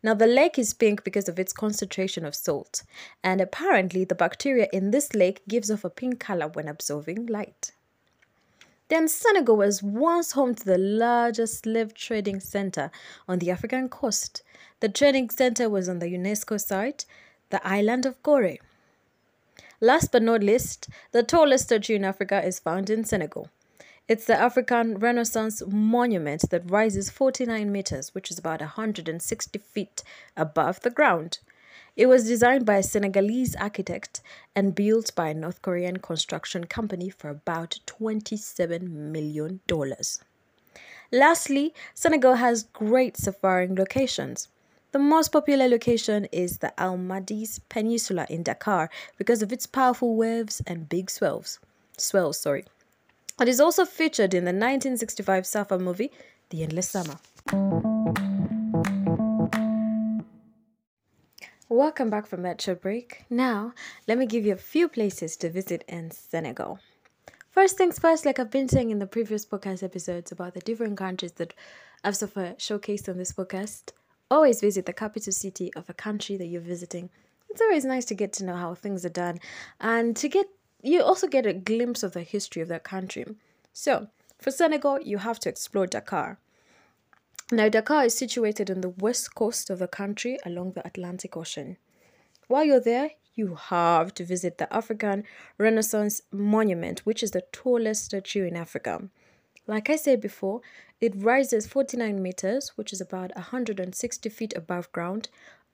Now, 0.03 0.13
the 0.13 0.27
lake 0.27 0.59
is 0.59 0.75
pink 0.75 1.03
because 1.03 1.27
of 1.27 1.39
its 1.39 1.51
concentration 1.51 2.23
of 2.23 2.35
salt, 2.35 2.83
and 3.23 3.41
apparently, 3.41 4.05
the 4.05 4.13
bacteria 4.13 4.67
in 4.71 4.91
this 4.91 5.15
lake 5.15 5.41
gives 5.47 5.71
off 5.71 5.83
a 5.83 5.89
pink 5.89 6.19
color 6.19 6.47
when 6.47 6.67
absorbing 6.67 7.25
light. 7.25 7.71
Then 8.87 9.07
Senegal 9.07 9.57
was 9.57 9.81
once 9.81 10.33
home 10.33 10.53
to 10.53 10.63
the 10.63 10.77
largest 10.77 11.63
slave 11.63 11.95
trading 11.95 12.39
center 12.39 12.91
on 13.27 13.39
the 13.39 13.49
African 13.49 13.89
coast. 13.89 14.43
The 14.85 14.91
training 14.91 15.31
center 15.31 15.67
was 15.67 15.89
on 15.89 15.97
the 15.97 16.05
UNESCO 16.05 16.61
site, 16.61 17.05
the 17.49 17.67
island 17.67 18.05
of 18.05 18.21
Gorée. 18.21 18.59
Last 19.81 20.11
but 20.11 20.21
not 20.21 20.43
least, 20.43 20.89
the 21.11 21.23
tallest 21.23 21.63
statue 21.63 21.95
in 21.95 22.05
Africa 22.05 22.45
is 22.45 22.59
found 22.59 22.91
in 22.91 23.03
Senegal. 23.03 23.49
It's 24.07 24.25
the 24.25 24.39
African 24.39 24.99
Renaissance 24.99 25.63
monument 25.65 26.51
that 26.51 26.69
rises 26.69 27.09
49 27.09 27.71
meters, 27.71 28.13
which 28.13 28.29
is 28.29 28.37
about 28.37 28.59
160 28.59 29.57
feet 29.57 30.03
above 30.37 30.81
the 30.81 30.91
ground. 30.91 31.39
It 31.95 32.05
was 32.05 32.27
designed 32.27 32.67
by 32.67 32.75
a 32.75 32.83
Senegalese 32.83 33.55
architect 33.55 34.21
and 34.55 34.75
built 34.75 35.15
by 35.15 35.29
a 35.29 35.33
North 35.33 35.63
Korean 35.63 35.97
construction 35.97 36.65
company 36.65 37.09
for 37.09 37.29
about 37.29 37.79
$27 37.87 38.87
million. 38.91 39.61
Lastly, 41.11 41.73
Senegal 41.95 42.35
has 42.35 42.61
great 42.61 43.17
safaring 43.17 43.73
locations. 43.73 44.47
The 44.95 44.99
most 44.99 45.33
popular 45.33 45.67
location 45.67 46.23
is 46.31 46.59
the 46.59 46.73
Almadies 46.77 47.59
Peninsula 47.67 48.25
in 48.29 48.43
Dakar 48.43 48.89
because 49.17 49.41
of 49.41 49.51
its 49.51 49.67
powerful 49.67 50.15
waves 50.15 50.61
and 50.67 50.87
big 50.87 51.09
swells. 51.09 51.59
Swells, 51.97 52.39
sorry. 52.39 52.63
It 53.41 53.49
is 53.49 53.59
also 53.59 53.83
featured 53.83 54.33
in 54.33 54.45
the 54.45 54.53
1965 54.53 55.45
Safa 55.45 55.77
movie, 55.79 56.13
The 56.49 56.63
Endless 56.63 56.89
Summer. 56.91 57.17
Welcome 61.67 62.09
back 62.09 62.25
from 62.25 62.43
that 62.43 62.61
short 62.61 62.81
break. 62.81 63.25
Now, 63.29 63.73
let 64.07 64.17
me 64.17 64.25
give 64.25 64.45
you 64.45 64.53
a 64.53 64.55
few 64.55 64.87
places 64.87 65.35
to 65.35 65.49
visit 65.49 65.83
in 65.89 66.11
Senegal. 66.11 66.79
First 67.51 67.77
things 67.77 67.99
first, 67.99 68.25
like 68.25 68.39
I've 68.39 68.49
been 68.49 68.69
saying 68.69 68.91
in 68.91 68.99
the 68.99 69.07
previous 69.07 69.45
podcast 69.45 69.83
episodes 69.83 70.31
about 70.31 70.53
the 70.53 70.61
different 70.61 70.95
countries 70.97 71.33
that 71.33 71.53
I've 72.01 72.15
so 72.15 72.27
far 72.27 72.53
showcased 72.53 73.09
on 73.09 73.17
this 73.17 73.33
podcast, 73.33 73.91
always 74.29 74.61
visit 74.61 74.85
the 74.85 74.93
capital 74.93 75.33
city 75.33 75.73
of 75.75 75.89
a 75.89 75.93
country 75.93 76.37
that 76.37 76.47
you're 76.47 76.61
visiting. 76.61 77.09
It's 77.49 77.61
always 77.61 77.85
nice 77.85 78.05
to 78.05 78.15
get 78.15 78.33
to 78.33 78.45
know 78.45 78.55
how 78.55 78.75
things 78.75 79.05
are 79.05 79.09
done 79.09 79.39
and 79.79 80.15
to 80.17 80.27
get 80.27 80.47
you 80.83 81.01
also 81.01 81.27
get 81.27 81.47
a 81.47 81.53
glimpse 81.53 82.03
of 82.03 82.13
the 82.13 82.21
history 82.21 82.61
of 82.61 82.67
that 82.67 82.83
country. 82.83 83.25
So, 83.73 84.07
for 84.37 84.51
Senegal, 84.51 85.01
you 85.01 85.17
have 85.17 85.39
to 85.39 85.49
explore 85.49 85.87
Dakar. 85.87 86.37
Now, 87.51 87.69
Dakar 87.69 88.05
is 88.05 88.17
situated 88.17 88.69
on 88.69 88.81
the 88.81 88.89
west 88.89 89.33
coast 89.33 89.69
of 89.69 89.79
the 89.79 89.87
country 89.87 90.37
along 90.45 90.73
the 90.73 90.85
Atlantic 90.85 91.35
Ocean. 91.35 91.77
While 92.47 92.65
you're 92.65 92.79
there, 92.79 93.11
you 93.33 93.55
have 93.55 94.13
to 94.15 94.25
visit 94.25 94.57
the 94.57 94.71
African 94.73 95.23
Renaissance 95.57 96.21
Monument, 96.31 96.99
which 96.99 97.23
is 97.23 97.31
the 97.31 97.43
tallest 97.51 98.05
statue 98.05 98.45
in 98.45 98.55
Africa. 98.55 99.09
Like 99.67 99.89
I 99.89 99.95
said 99.95 100.21
before, 100.21 100.61
it 101.01 101.13
rises 101.15 101.65
49 101.67 102.21
meters, 102.21 102.69
which 102.75 102.93
is 102.93 103.01
about 103.01 103.35
160 103.35 104.29
feet 104.29 104.53
above 104.55 104.91
ground, 104.91 105.29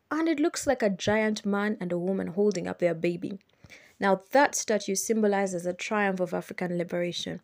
and 0.10 0.28
it 0.28 0.40
looks 0.40 0.66
like 0.66 0.82
a 0.82 0.90
giant 0.90 1.46
man 1.46 1.78
and 1.80 1.92
a 1.92 1.98
woman 1.98 2.28
holding 2.28 2.68
up 2.68 2.80
their 2.80 2.94
baby. 2.94 3.40
Now, 4.00 4.22
that 4.32 4.56
statue 4.56 4.96
symbolizes 4.96 5.64
the 5.64 5.74
triumph 5.74 6.20
of 6.20 6.34
African 6.34 6.78
liberation. 6.78 7.42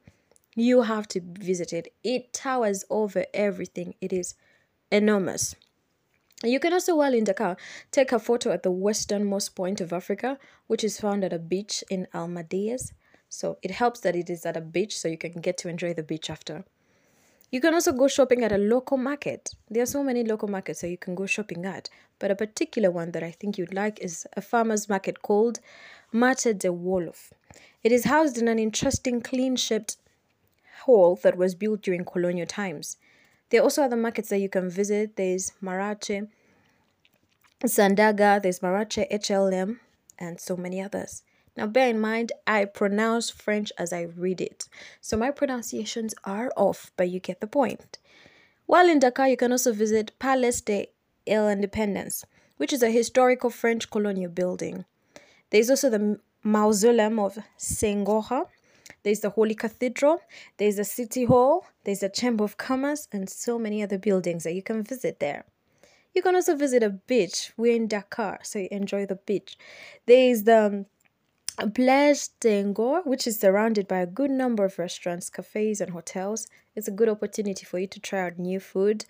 You 0.56 0.82
have 0.84 1.08
to 1.10 1.22
visit 1.22 1.72
it. 1.72 1.94
It 2.04 2.34
towers 2.34 2.84
over 2.90 3.26
everything, 3.34 3.94
it 4.02 4.12
is 4.12 4.34
enormous. 4.92 5.56
You 6.44 6.60
can 6.60 6.74
also, 6.74 6.96
while 6.96 7.14
in 7.14 7.24
Dakar, 7.24 7.58
take 7.92 8.12
a 8.12 8.20
photo 8.20 8.52
at 8.52 8.64
the 8.64 8.72
westernmost 8.72 9.56
point 9.56 9.82
of 9.82 9.92
Africa, 9.92 10.38
which 10.68 10.84
is 10.84 11.00
found 11.00 11.24
at 11.24 11.34
a 11.34 11.40
beach 11.40 11.84
in 11.90 12.08
Almadies. 12.14 12.92
So 13.30 13.58
it 13.62 13.72
helps 13.72 14.00
that 14.02 14.16
it 14.16 14.30
is 14.30 14.46
at 14.46 14.58
a 14.58 14.62
beach 14.62 14.98
so 14.98 15.08
you 15.08 15.18
can 15.18 15.42
get 15.42 15.58
to 15.60 15.70
enjoy 15.70 15.94
the 15.94 16.04
beach 16.04 16.30
after. 16.30 16.64
You 17.50 17.62
can 17.62 17.74
also 17.74 17.94
go 17.94 18.08
shopping 18.08 18.44
at 18.44 18.52
a 18.52 18.58
local 18.58 18.98
market. 18.98 19.52
There 19.70 19.84
are 19.84 19.88
so 19.88 20.04
many 20.04 20.24
local 20.24 20.50
markets 20.50 20.82
that 20.82 20.90
you 20.90 20.98
can 20.98 21.16
go 21.16 21.26
shopping 21.26 21.66
at, 21.66 21.90
but 22.20 22.32
a 22.32 22.36
particular 22.36 22.92
one 22.92 23.12
that 23.12 23.24
I 23.24 23.32
think 23.32 23.58
you'd 23.58 23.74
like 23.74 24.00
is 24.00 24.28
a 24.36 24.42
farmer's 24.42 24.90
market 24.90 25.22
called 25.22 25.60
Marché 26.14 26.58
de 26.58 26.68
Wolof. 26.68 27.32
It 27.84 27.94
is 27.94 28.06
housed 28.06 28.38
in 28.38 28.50
an 28.50 28.60
interesting 28.60 29.22
clean 29.22 29.56
shaped 29.56 29.96
hall 30.84 31.18
that 31.24 31.38
was 31.38 31.56
built 31.56 31.82
during 31.82 32.04
colonial 32.04 32.48
times. 32.48 32.98
There 33.50 33.62
are 33.62 33.64
also 33.64 33.84
other 33.84 33.96
markets 33.96 34.30
that 34.30 34.40
you 34.40 34.50
can 34.50 34.70
visit. 34.70 35.16
There's 35.16 35.54
Marache, 35.62 36.28
Sandaga, 37.64 38.42
there's 38.42 38.62
Marache 38.62 39.08
HLM, 39.10 39.80
and 40.20 40.40
so 40.40 40.58
many 40.58 40.82
others. 40.82 41.24
Now, 41.58 41.66
bear 41.66 41.90
in 41.90 42.00
mind, 42.00 42.32
I 42.46 42.66
pronounce 42.66 43.32
French 43.32 43.72
as 43.80 43.92
I 43.92 44.04
read 44.04 44.40
it. 44.40 44.70
So 45.02 45.18
my 45.18 45.32
pronunciations 45.32 46.14
are 46.24 46.52
off, 46.56 46.92
but 46.96 47.10
you 47.10 47.20
get 47.20 47.42
the 47.42 47.48
point. 47.48 47.98
While 48.68 48.88
in 48.88 49.00
Dakar, 49.00 49.28
you 49.28 49.38
can 49.38 49.52
also 49.52 49.74
visit 49.74 50.12
Palais 50.20 50.62
de 50.64 50.88
l'Independence, 51.26 52.26
which 52.58 52.72
is 52.72 52.84
a 52.84 52.92
historical 52.92 53.50
French 53.50 53.90
colonial 53.90 54.30
building. 54.30 54.86
There's 55.50 55.72
also 55.72 55.90
the 55.90 56.20
Mausoleum 56.44 57.18
of 57.18 57.40
Senghor, 57.58 58.46
there's 59.02 59.22
the 59.22 59.32
Holy 59.32 59.56
Cathedral, 59.56 60.22
there's 60.58 60.76
the 60.76 60.84
City 60.84 61.26
Hall, 61.26 61.66
there's 61.86 62.02
the 62.02 62.10
Chamber 62.10 62.44
of 62.44 62.58
Commerce, 62.58 63.08
and 63.12 63.28
so 63.28 63.58
many 63.58 63.82
other 63.82 63.98
buildings 63.98 64.44
that 64.44 64.54
you 64.54 64.62
can 64.62 64.84
visit 64.84 65.20
there. 65.20 65.46
You 66.14 66.22
can 66.22 66.36
also 66.36 66.56
visit 66.56 66.84
a 66.84 66.90
beach. 66.90 67.52
We're 67.58 67.76
in 67.76 67.88
Dakar, 67.88 68.40
so 68.44 68.60
you 68.60 68.68
enjoy 68.72 69.06
the 69.06 69.16
beach. 69.16 69.58
There's 70.06 70.44
the 70.44 70.86
Plage 71.66 72.30
d'Angor, 72.40 73.02
which 73.04 73.26
is 73.26 73.40
surrounded 73.40 73.88
by 73.88 74.00
a 74.00 74.06
good 74.06 74.30
number 74.30 74.64
of 74.64 74.78
restaurants, 74.78 75.30
cafes, 75.30 75.82
and 75.82 75.92
hotels. 75.92 76.48
It's 76.76 76.88
a 76.88 76.92
good 76.92 77.10
opportunity 77.10 77.66
for 77.66 77.80
you 77.80 77.88
to 77.88 78.00
try 78.00 78.28
out 78.28 78.38
new 78.38 78.60
food. 78.60 79.06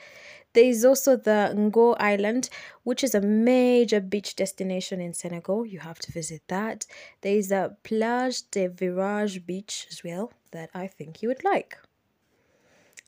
There 0.53 0.63
is 0.63 0.85
also 0.85 1.17
the 1.17 1.53
Ngor 1.53 1.97
Island, 1.99 2.49
which 2.83 3.03
is 3.03 3.13
a 3.13 3.19
major 3.19 3.99
beach 3.99 4.37
destination 4.37 5.01
in 5.01 5.13
Senegal. 5.13 5.65
You 5.65 5.79
have 5.79 5.99
to 5.99 6.11
visit 6.11 6.41
that. 6.47 6.85
There 7.19 7.35
is 7.35 7.51
a 7.51 7.75
Plage 7.83 8.49
de 8.51 8.69
Virage 8.69 9.45
Beach 9.45 9.85
as 9.91 10.01
well 10.05 10.31
that 10.51 10.69
I 10.73 10.87
think 10.87 11.21
you 11.21 11.27
would 11.27 11.43
like. 11.43 11.77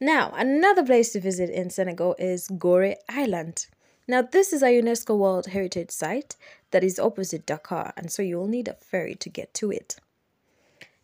Now, 0.02 0.34
another 0.36 0.84
place 0.84 1.14
to 1.14 1.22
visit 1.22 1.50
in 1.50 1.70
Senegal 1.70 2.16
is 2.20 2.50
Gorée 2.50 2.96
Island. 3.08 3.68
Now, 4.10 4.24
this 4.24 4.54
is 4.54 4.64
a 4.64 4.82
UNESCO 4.82 5.16
World 5.16 5.46
Heritage 5.46 5.92
Site 5.92 6.36
that 6.72 6.84
is 6.84 6.98
opposite 6.98 7.46
Dakar, 7.46 7.94
and 7.96 8.12
so 8.12 8.24
you'll 8.24 8.48
need 8.48 8.68
a 8.68 8.74
ferry 8.74 9.14
to 9.14 9.30
get 9.30 9.54
to 9.54 9.70
it. 9.70 9.98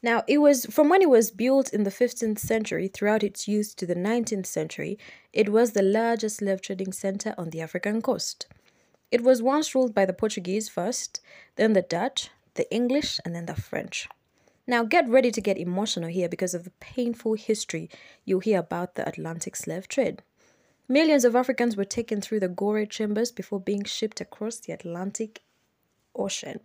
Now, 0.02 0.24
it 0.28 0.40
was 0.40 0.66
from 0.66 0.90
when 0.90 1.04
it 1.04 1.10
was 1.10 1.30
built 1.30 1.72
in 1.72 1.84
the 1.84 1.92
15th 1.92 2.40
century 2.40 2.88
throughout 2.88 3.22
its 3.22 3.48
use 3.48 3.76
to 3.76 3.86
the 3.86 3.94
19th 3.94 4.48
century, 4.48 4.98
it 5.32 5.50
was 5.50 5.74
the 5.74 5.84
largest 5.84 6.38
slave 6.38 6.62
trading 6.62 6.92
center 6.94 7.36
on 7.38 7.52
the 7.52 7.62
African 7.62 8.02
coast. 8.02 8.48
It 9.12 9.22
was 9.22 9.40
once 9.40 9.76
ruled 9.76 9.94
by 9.94 10.06
the 10.06 10.12
Portuguese 10.12 10.68
first, 10.68 11.22
then 11.58 11.74
the 11.74 11.84
Dutch, 11.84 12.32
the 12.56 12.68
English, 12.74 13.20
and 13.24 13.36
then 13.36 13.46
the 13.46 13.54
French. 13.54 14.10
Now, 14.66 14.84
get 14.84 15.08
ready 15.08 15.30
to 15.30 15.42
get 15.42 15.60
emotional 15.60 16.10
here 16.10 16.28
because 16.28 16.56
of 16.56 16.64
the 16.64 16.74
painful 16.80 17.36
history 17.36 17.88
you'll 18.26 18.40
hear 18.40 18.58
about 18.58 18.96
the 18.96 19.08
Atlantic 19.08 19.56
slave 19.56 19.88
trade. 19.88 20.24
Millions 20.88 21.26
of 21.26 21.36
Africans 21.36 21.76
were 21.76 21.84
taken 21.84 22.22
through 22.22 22.40
the 22.40 22.48
Gorée 22.48 22.88
chambers 22.88 23.32
before 23.32 23.60
being 23.60 23.84
shipped 23.84 24.22
across 24.22 24.58
the 24.58 24.72
Atlantic 24.72 25.42
Ocean. 26.16 26.60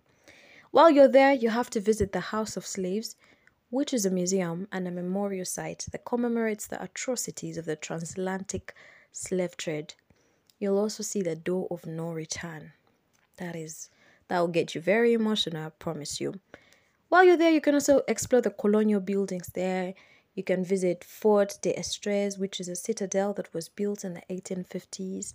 While 0.73 0.91
you're 0.91 1.09
there, 1.09 1.33
you 1.33 1.49
have 1.49 1.71
to 1.71 1.81
visit 1.81 2.13
the 2.13 2.21
House 2.21 2.55
of 2.55 2.67
Slaves, 2.67 3.17
which 3.71 3.95
is 3.95 4.05
a 4.05 4.11
museum 4.11 4.69
and 4.71 4.87
a 4.87 4.91
memorial 4.91 5.47
site 5.47 5.87
that 5.91 6.05
commemorates 6.05 6.67
the 6.67 6.83
atrocities 6.83 7.57
of 7.57 7.65
the 7.65 7.77
transatlantic 7.77 8.75
slave 9.11 9.57
trade. 9.57 9.95
You'll 10.59 10.79
also 10.79 11.03
see 11.03 11.23
the 11.23 11.35
door 11.35 11.67
of 11.71 11.87
no 11.87 12.13
return. 12.13 12.73
That 13.39 13.57
is, 13.57 13.89
that 14.29 14.39
will 14.39 14.49
get 14.49 14.75
you 14.75 14.83
very 14.83 15.15
emotional, 15.15 15.67
I 15.67 15.71
promise 15.71 16.21
you. 16.21 16.41
While 17.09 17.25
you're 17.25 17.39
there, 17.39 17.53
you 17.53 17.63
can 17.63 17.75
also 17.75 18.03
explore 18.07 18.43
the 18.43 18.51
colonial 18.51 19.01
buildings 19.01 19.49
there. 19.55 19.95
You 20.35 20.45
can 20.45 20.65
visit 20.65 21.03
Fort 21.05 21.59
de 21.63 21.73
Estres, 21.79 22.39
which 22.39 22.61
is 22.61 22.69
a 22.69 22.77
citadel 22.77 23.33
that 23.35 23.53
was 23.53 23.69
built 23.69 24.05
in 24.05 24.15
the 24.15 24.23
1850s. 24.31 25.35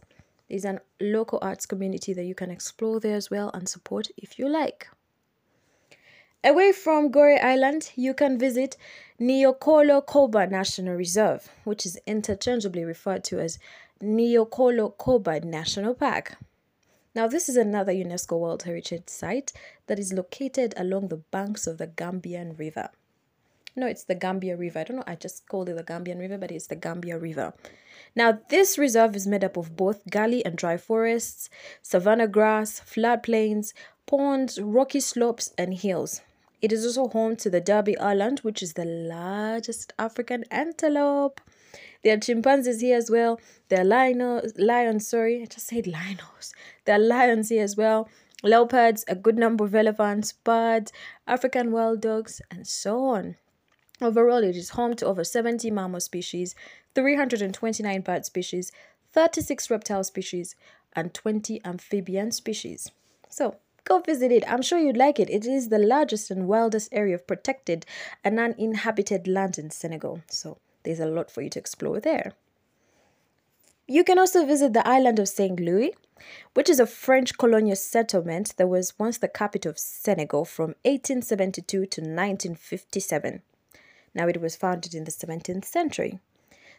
There's 0.49 0.65
a 0.65 0.81
local 1.01 1.39
arts 1.41 1.65
community 1.65 2.13
that 2.13 2.23
you 2.23 2.35
can 2.35 2.49
explore 2.51 2.99
there 2.99 3.15
as 3.15 3.29
well 3.29 3.51
and 3.53 3.67
support 3.67 4.07
if 4.17 4.39
you 4.39 4.47
like. 4.47 4.87
Away 6.43 6.71
from 6.71 7.11
Gorée 7.11 7.43
Island, 7.43 7.91
you 7.95 8.13
can 8.13 8.37
visit 8.37 8.77
Niokolo 9.19 10.05
Koba 10.05 10.45
National 10.45 10.93
Reserve, 10.95 11.49
which 11.63 11.85
is 11.87 11.99
interchangeably 12.05 12.85
referred 12.85 13.23
to 13.25 13.39
as 13.39 13.57
Niokolo 14.01 14.95
Koba 14.97 15.39
National 15.39 15.95
Park. 15.95 16.37
Now, 17.15 17.27
this 17.27 17.49
is 17.49 17.57
another 17.57 17.93
UNESCO 17.93 18.37
World 18.37 18.63
Heritage 18.63 19.07
Site 19.07 19.53
that 19.87 19.97
is 19.97 20.13
located 20.13 20.75
along 20.77 21.07
the 21.07 21.17
banks 21.17 21.65
of 21.65 21.79
the 21.79 21.87
Gambian 21.87 22.59
River. 22.59 22.89
No, 23.77 23.87
it's 23.87 24.05
the 24.05 24.15
Gambia 24.15 24.55
River. 24.55 24.79
I 24.79 24.83
don't 24.85 24.97
know. 24.97 25.03
I 25.05 25.15
just 25.15 25.49
called 25.49 25.67
it 25.67 25.75
the 25.75 25.83
Gambian 25.83 26.19
River, 26.19 26.37
but 26.37 26.49
it's 26.49 26.67
the 26.67 26.77
Gambia 26.77 27.17
River. 27.17 27.53
Now, 28.15 28.39
this 28.49 28.77
reserve 28.77 29.17
is 29.17 29.27
made 29.27 29.43
up 29.43 29.57
of 29.57 29.75
both 29.75 30.05
gallery 30.09 30.45
and 30.45 30.57
dry 30.57 30.77
forests, 30.77 31.49
savanna 31.81 32.27
grass, 32.27 32.79
floodplains, 32.79 33.73
ponds, 34.05 34.61
rocky 34.61 35.01
slopes, 35.01 35.53
and 35.57 35.73
hills. 35.73 36.21
It 36.61 36.71
is 36.71 36.85
also 36.85 37.09
home 37.09 37.35
to 37.37 37.49
the 37.49 37.59
Derby 37.59 37.95
eland, 37.99 38.39
which 38.39 38.63
is 38.63 38.73
the 38.73 38.85
largest 38.85 39.91
African 39.99 40.45
antelope. 40.49 41.41
There 42.01 42.15
are 42.15 42.19
chimpanzees 42.19 42.79
here 42.79 42.95
as 42.95 43.11
well. 43.11 43.41
There 43.67 43.81
are 43.81 43.85
lions, 43.85 44.53
lions, 44.57 45.05
sorry, 45.07 45.41
I 45.41 45.45
just 45.45 45.67
said 45.67 45.85
lions. 45.85 46.53
There 46.85 46.95
are 46.95 46.99
lions 46.99 47.49
here 47.49 47.63
as 47.63 47.75
well, 47.75 48.07
leopards, 48.41 49.03
a 49.09 49.15
good 49.15 49.37
number 49.37 49.65
of 49.65 49.75
elephants, 49.75 50.31
birds, 50.31 50.93
African 51.27 51.73
wild 51.73 51.99
dogs, 51.99 52.41
and 52.49 52.65
so 52.65 53.03
on. 53.03 53.35
Overall, 54.01 54.43
it 54.43 54.55
is 54.55 54.71
home 54.71 54.95
to 54.95 55.05
over 55.05 55.23
70 55.23 55.71
mammal 55.71 56.01
species, 56.01 56.53
329 56.95 58.01
bird 58.01 58.25
species, 58.25 58.71
36 59.13 59.69
reptile 59.69 60.03
species, 60.03 60.55
and 60.93 61.13
20 61.13 61.61
amphibian 61.63 62.31
species. 62.31 62.91
So, 63.29 63.55
go 63.85 63.99
visit 63.99 64.31
it. 64.31 64.43
I'm 64.51 64.61
sure 64.61 64.79
you'd 64.79 64.97
like 64.97 65.19
it. 65.19 65.29
It 65.29 65.45
is 65.45 65.69
the 65.69 65.79
largest 65.79 66.29
and 66.29 66.47
wildest 66.47 66.89
area 66.91 67.15
of 67.15 67.25
protected 67.25 67.85
and 68.23 68.39
uninhabited 68.39 69.27
land 69.27 69.57
in 69.57 69.69
Senegal. 69.69 70.21
So, 70.29 70.57
there's 70.83 70.99
a 70.99 71.05
lot 71.05 71.31
for 71.31 71.41
you 71.41 71.49
to 71.51 71.59
explore 71.59 71.99
there. 71.99 72.33
You 73.87 74.03
can 74.03 74.19
also 74.19 74.45
visit 74.45 74.73
the 74.73 74.87
island 74.87 75.19
of 75.19 75.29
St. 75.29 75.59
Louis, 75.59 75.93
which 76.53 76.69
is 76.69 76.79
a 76.79 76.87
French 76.87 77.37
colonial 77.37 77.75
settlement 77.75 78.55
that 78.57 78.67
was 78.67 78.97
once 78.97 79.19
the 79.19 79.27
capital 79.27 79.69
of 79.69 79.79
Senegal 79.79 80.43
from 80.43 80.75
1872 80.83 81.85
to 81.85 82.01
1957. 82.01 83.41
Now 84.15 84.27
it 84.27 84.41
was 84.41 84.55
founded 84.55 84.95
in 84.95 85.03
the 85.03 85.11
17th 85.11 85.65
century. 85.65 86.19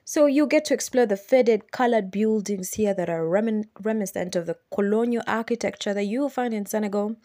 So 0.05 0.27
you 0.27 0.47
get 0.47 0.65
to 0.67 0.75
explore 0.75 1.07
the 1.07 1.17
faded 1.17 1.73
colored 1.73 2.11
buildings 2.11 2.75
here 2.75 2.95
that 2.95 3.11
are 3.11 3.25
remin- 3.25 3.69
reminiscent 3.83 4.37
of 4.37 4.47
the 4.47 4.57
colonial 4.75 5.23
architecture 5.27 5.93
that 5.93 6.05
you 6.05 6.29
find 6.29 6.55
in 6.55 6.65
Senegal. 6.65 7.17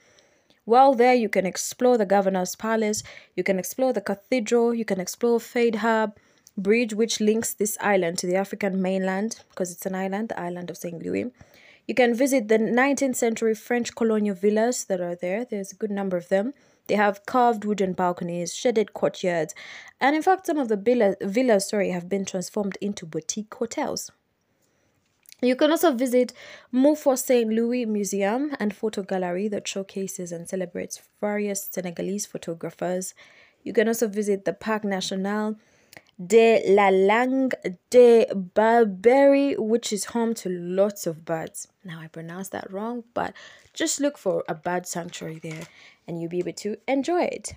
While 0.65 0.95
there, 0.95 1.13
you 1.13 1.29
can 1.29 1.45
explore 1.45 1.97
the 1.97 2.05
governor's 2.05 2.55
palace, 2.55 3.03
you 3.35 3.43
can 3.43 3.57
explore 3.57 3.93
the 3.93 4.01
cathedral, 4.01 4.73
you 4.73 4.85
can 4.85 4.99
explore 4.99 5.39
Faidherbe 5.39 6.13
Bridge, 6.57 6.93
which 6.93 7.21
links 7.21 7.53
this 7.53 7.77
island 7.79 8.17
to 8.19 8.27
the 8.27 8.35
African 8.35 8.81
mainland 8.81 9.39
because 9.49 9.71
it's 9.71 9.85
an 9.85 9.95
island, 9.95 10.29
the 10.29 10.39
island 10.39 10.69
of 10.69 10.77
St. 10.77 11.01
Louis. 11.03 11.31
You 11.87 11.95
can 11.95 12.13
visit 12.13 12.47
the 12.47 12.57
19th 12.57 13.15
century 13.15 13.55
French 13.55 13.95
colonial 13.95 14.35
villas 14.35 14.85
that 14.85 15.01
are 15.01 15.15
there. 15.15 15.45
There's 15.45 15.71
a 15.71 15.75
good 15.75 15.91
number 15.91 16.17
of 16.17 16.29
them. 16.29 16.53
They 16.87 16.95
have 16.95 17.25
carved 17.25 17.65
wooden 17.65 17.93
balconies, 17.93 18.53
shaded 18.53 18.93
courtyards, 18.93 19.53
and 19.99 20.15
in 20.15 20.21
fact, 20.21 20.45
some 20.45 20.57
of 20.57 20.67
the 20.67 20.77
villas, 20.77 21.15
villas 21.21 21.69
sorry, 21.69 21.91
have 21.91 22.09
been 22.09 22.25
transformed 22.25 22.77
into 22.81 23.05
boutique 23.05 23.53
hotels. 23.53 24.11
You 25.43 25.55
can 25.55 25.71
also 25.71 25.91
visit 25.91 26.33
MuPho 26.71 27.17
St. 27.17 27.51
Louis 27.51 27.85
Museum 27.85 28.55
and 28.59 28.75
Photo 28.75 29.01
Gallery 29.01 29.47
that 29.47 29.67
showcases 29.67 30.31
and 30.31 30.47
celebrates 30.47 31.01
various 31.19 31.67
Senegalese 31.71 32.27
photographers. 32.27 33.15
You 33.63 33.73
can 33.73 33.87
also 33.87 34.07
visit 34.07 34.45
the 34.45 34.53
Parc 34.53 34.83
National 34.83 35.55
de 36.27 36.63
la 36.67 36.89
Langue 36.89 37.53
de 37.89 38.25
Barbarie, 38.33 39.55
which 39.57 39.91
is 39.93 40.05
home 40.05 40.33
to 40.35 40.49
lots 40.49 41.07
of 41.07 41.25
birds. 41.25 41.67
Now, 41.83 41.99
I 41.99 42.07
pronounced 42.07 42.51
that 42.51 42.71
wrong, 42.71 43.03
but 43.13 43.33
just 43.73 43.99
look 43.99 44.17
for 44.17 44.43
a 44.47 44.55
bird 44.55 44.85
sanctuary 44.85 45.39
there 45.39 45.63
and 46.07 46.19
you'll 46.19 46.29
be 46.29 46.39
able 46.39 46.53
to 46.53 46.77
enjoy 46.87 47.23
it. 47.23 47.55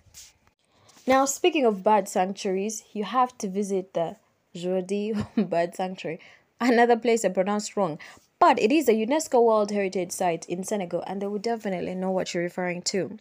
Now, 1.06 1.25
speaking 1.25 1.66
of 1.66 1.83
bird 1.83 2.09
sanctuaries, 2.09 2.85
you 2.92 3.04
have 3.04 3.37
to 3.38 3.49
visit 3.49 3.92
the 3.92 4.16
Jodi 4.54 5.12
Bird 5.37 5.75
Sanctuary, 5.75 6.21
another 6.61 6.97
place 6.97 7.25
I 7.25 7.28
pronounced 7.28 7.76
wrong, 7.76 7.99
but 8.38 8.59
it 8.59 8.73
is 8.73 8.88
a 8.88 8.92
UNESCO 8.92 9.44
World 9.44 9.71
Heritage 9.71 10.12
Site 10.12 10.47
in 10.49 10.64
Senegal, 10.64 11.02
and 11.06 11.21
they 11.21 11.26
will 11.26 11.38
definitely 11.38 11.94
know 11.94 12.11
what 12.11 12.33
you're 12.33 12.42
referring 12.42 12.83
to. 12.83 13.18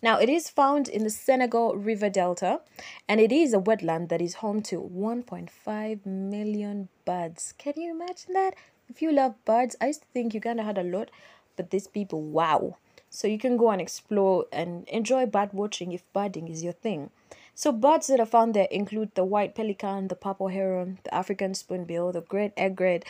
Now, 0.00 0.20
it 0.20 0.28
is 0.28 0.48
found 0.48 0.88
in 0.88 1.02
the 1.02 1.10
Senegal 1.10 1.74
River 1.74 2.08
Delta, 2.08 2.60
and 3.08 3.20
it 3.20 3.32
is 3.32 3.52
a 3.52 3.58
wetland 3.58 4.10
that 4.10 4.22
is 4.22 4.34
home 4.34 4.62
to 4.62 4.80
1.5 4.80 6.06
million 6.06 6.88
birds. 7.04 7.52
Can 7.58 7.72
you 7.76 7.90
imagine 7.90 8.32
that? 8.34 8.54
If 8.88 9.02
you 9.02 9.10
love 9.10 9.34
birds, 9.44 9.74
I 9.80 9.88
used 9.88 10.02
to 10.02 10.06
think 10.12 10.34
Uganda 10.34 10.62
had 10.62 10.78
a 10.78 10.84
lot, 10.84 11.10
but 11.56 11.70
these 11.70 11.88
people, 11.88 12.22
wow. 12.22 12.76
So 13.10 13.26
you 13.26 13.40
can 13.40 13.56
go 13.56 13.70
and 13.70 13.80
explore 13.80 14.46
and 14.52 14.86
enjoy 14.88 15.26
bird 15.26 15.52
watching 15.52 15.90
if 15.90 16.04
birding 16.12 16.46
is 16.46 16.62
your 16.62 16.74
thing. 16.74 17.10
So 17.56 17.72
birds 17.72 18.06
that 18.06 18.20
are 18.20 18.26
found 18.26 18.54
there 18.54 18.68
include 18.70 19.16
the 19.16 19.24
white 19.24 19.56
pelican, 19.56 20.06
the 20.06 20.14
purple 20.14 20.46
heron, 20.46 21.00
the 21.02 21.12
African 21.12 21.54
spoonbill, 21.54 22.12
the 22.12 22.20
great 22.20 22.52
egret, 22.56 23.04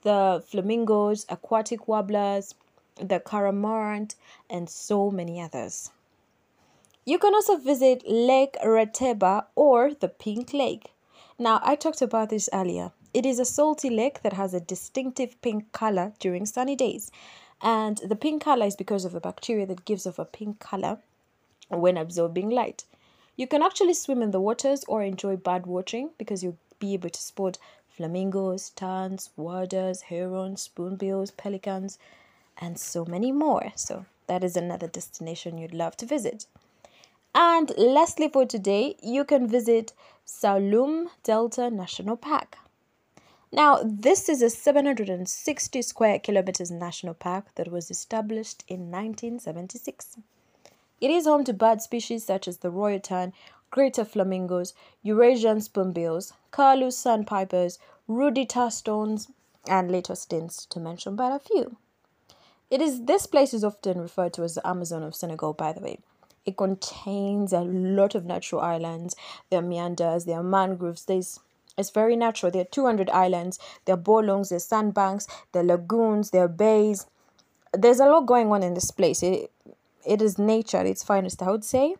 the 0.00 0.42
flamingos, 0.46 1.26
aquatic 1.28 1.86
warblers, 1.86 2.54
the 2.96 3.20
cormorant, 3.20 4.14
and 4.48 4.70
so 4.70 5.10
many 5.10 5.38
others. 5.38 5.90
You 7.06 7.18
can 7.18 7.34
also 7.34 7.56
visit 7.56 8.02
Lake 8.06 8.56
Retba 8.62 9.46
or 9.54 9.94
the 9.94 10.08
Pink 10.08 10.52
Lake. 10.52 10.92
Now, 11.38 11.58
I 11.62 11.74
talked 11.74 12.02
about 12.02 12.28
this 12.28 12.50
earlier. 12.52 12.92
It 13.14 13.24
is 13.24 13.38
a 13.38 13.46
salty 13.46 13.88
lake 13.88 14.20
that 14.22 14.34
has 14.34 14.52
a 14.52 14.60
distinctive 14.60 15.40
pink 15.40 15.72
color 15.72 16.12
during 16.18 16.44
sunny 16.44 16.76
days. 16.76 17.10
And 17.62 17.96
the 18.06 18.16
pink 18.16 18.44
color 18.44 18.66
is 18.66 18.76
because 18.76 19.06
of 19.06 19.14
a 19.14 19.20
bacteria 19.20 19.64
that 19.66 19.86
gives 19.86 20.06
off 20.06 20.18
a 20.18 20.26
pink 20.26 20.60
color 20.60 20.98
when 21.68 21.96
absorbing 21.96 22.50
light. 22.50 22.84
You 23.34 23.46
can 23.46 23.62
actually 23.62 23.94
swim 23.94 24.20
in 24.20 24.30
the 24.30 24.40
waters 24.40 24.84
or 24.86 25.02
enjoy 25.02 25.36
bird 25.36 25.64
watching 25.64 26.10
because 26.18 26.44
you'll 26.44 26.58
be 26.78 26.92
able 26.92 27.08
to 27.08 27.20
spot 27.20 27.56
flamingos, 27.88 28.70
terns, 28.70 29.30
waders, 29.38 30.02
herons, 30.02 30.60
spoonbills, 30.62 31.30
pelicans, 31.30 31.98
and 32.58 32.78
so 32.78 33.06
many 33.06 33.32
more. 33.32 33.72
So 33.74 34.04
that 34.26 34.44
is 34.44 34.54
another 34.54 34.86
destination 34.86 35.56
you'd 35.56 35.72
love 35.72 35.96
to 35.96 36.06
visit. 36.06 36.44
And 37.34 37.72
lastly, 37.76 38.28
for 38.28 38.44
today, 38.44 38.96
you 39.02 39.24
can 39.24 39.46
visit 39.46 39.92
Saloum 40.26 41.08
Delta 41.22 41.70
National 41.70 42.16
Park. 42.16 42.58
Now, 43.52 43.80
this 43.84 44.28
is 44.28 44.42
a 44.42 44.50
760 44.50 45.82
square 45.82 46.18
kilometers 46.18 46.70
national 46.70 47.14
park 47.14 47.46
that 47.56 47.70
was 47.70 47.90
established 47.90 48.64
in 48.68 48.90
1976. 48.90 50.18
It 51.00 51.10
is 51.10 51.26
home 51.26 51.44
to 51.44 51.52
bird 51.52 51.82
species 51.82 52.24
such 52.24 52.46
as 52.46 52.58
the 52.58 52.70
royal 52.70 53.00
tern, 53.00 53.32
greater 53.70 54.04
flamingos, 54.04 54.74
Eurasian 55.02 55.60
spoonbills, 55.60 56.32
curlew 56.50 56.90
sandpipers, 56.90 57.78
ruddy 58.06 58.46
turnstones, 58.46 59.30
and 59.66 59.90
little 59.90 60.16
stints, 60.16 60.66
to 60.66 60.80
mention 60.80 61.16
but 61.16 61.32
a 61.32 61.38
few. 61.38 61.76
It 62.70 62.80
is 62.80 63.04
this 63.06 63.26
place 63.26 63.52
is 63.52 63.64
often 63.64 64.00
referred 64.00 64.32
to 64.34 64.44
as 64.44 64.54
the 64.54 64.66
Amazon 64.66 65.02
of 65.02 65.14
Senegal, 65.14 65.52
by 65.52 65.72
the 65.72 65.80
way. 65.80 65.98
It 66.46 66.56
contains 66.56 67.52
a 67.52 67.60
lot 67.60 68.14
of 68.14 68.24
natural 68.24 68.60
islands. 68.60 69.14
There 69.50 69.60
are 69.60 69.62
meanders, 69.62 70.24
there 70.24 70.38
are 70.38 70.42
mangroves. 70.42 71.04
There's 71.04 71.40
it's 71.78 71.90
very 71.90 72.16
natural. 72.16 72.52
There 72.52 72.62
are 72.62 72.72
200 72.72 73.08
islands. 73.10 73.58
There 73.84 73.94
are 73.94 73.98
bolongs, 73.98 74.52
are 74.52 74.58
sandbanks, 74.58 75.26
there 75.52 75.62
are 75.62 75.66
lagoons, 75.66 76.30
there 76.30 76.44
are 76.44 76.48
bays. 76.48 77.06
There's 77.72 78.00
a 78.00 78.06
lot 78.06 78.26
going 78.26 78.50
on 78.52 78.62
in 78.62 78.74
this 78.74 78.90
place. 78.90 79.22
It, 79.22 79.50
it 80.06 80.20
is 80.20 80.38
nature 80.38 80.78
at 80.78 80.86
its 80.86 81.02
finest, 81.02 81.42
I 81.42 81.50
would 81.50 81.64
say. 81.64 81.94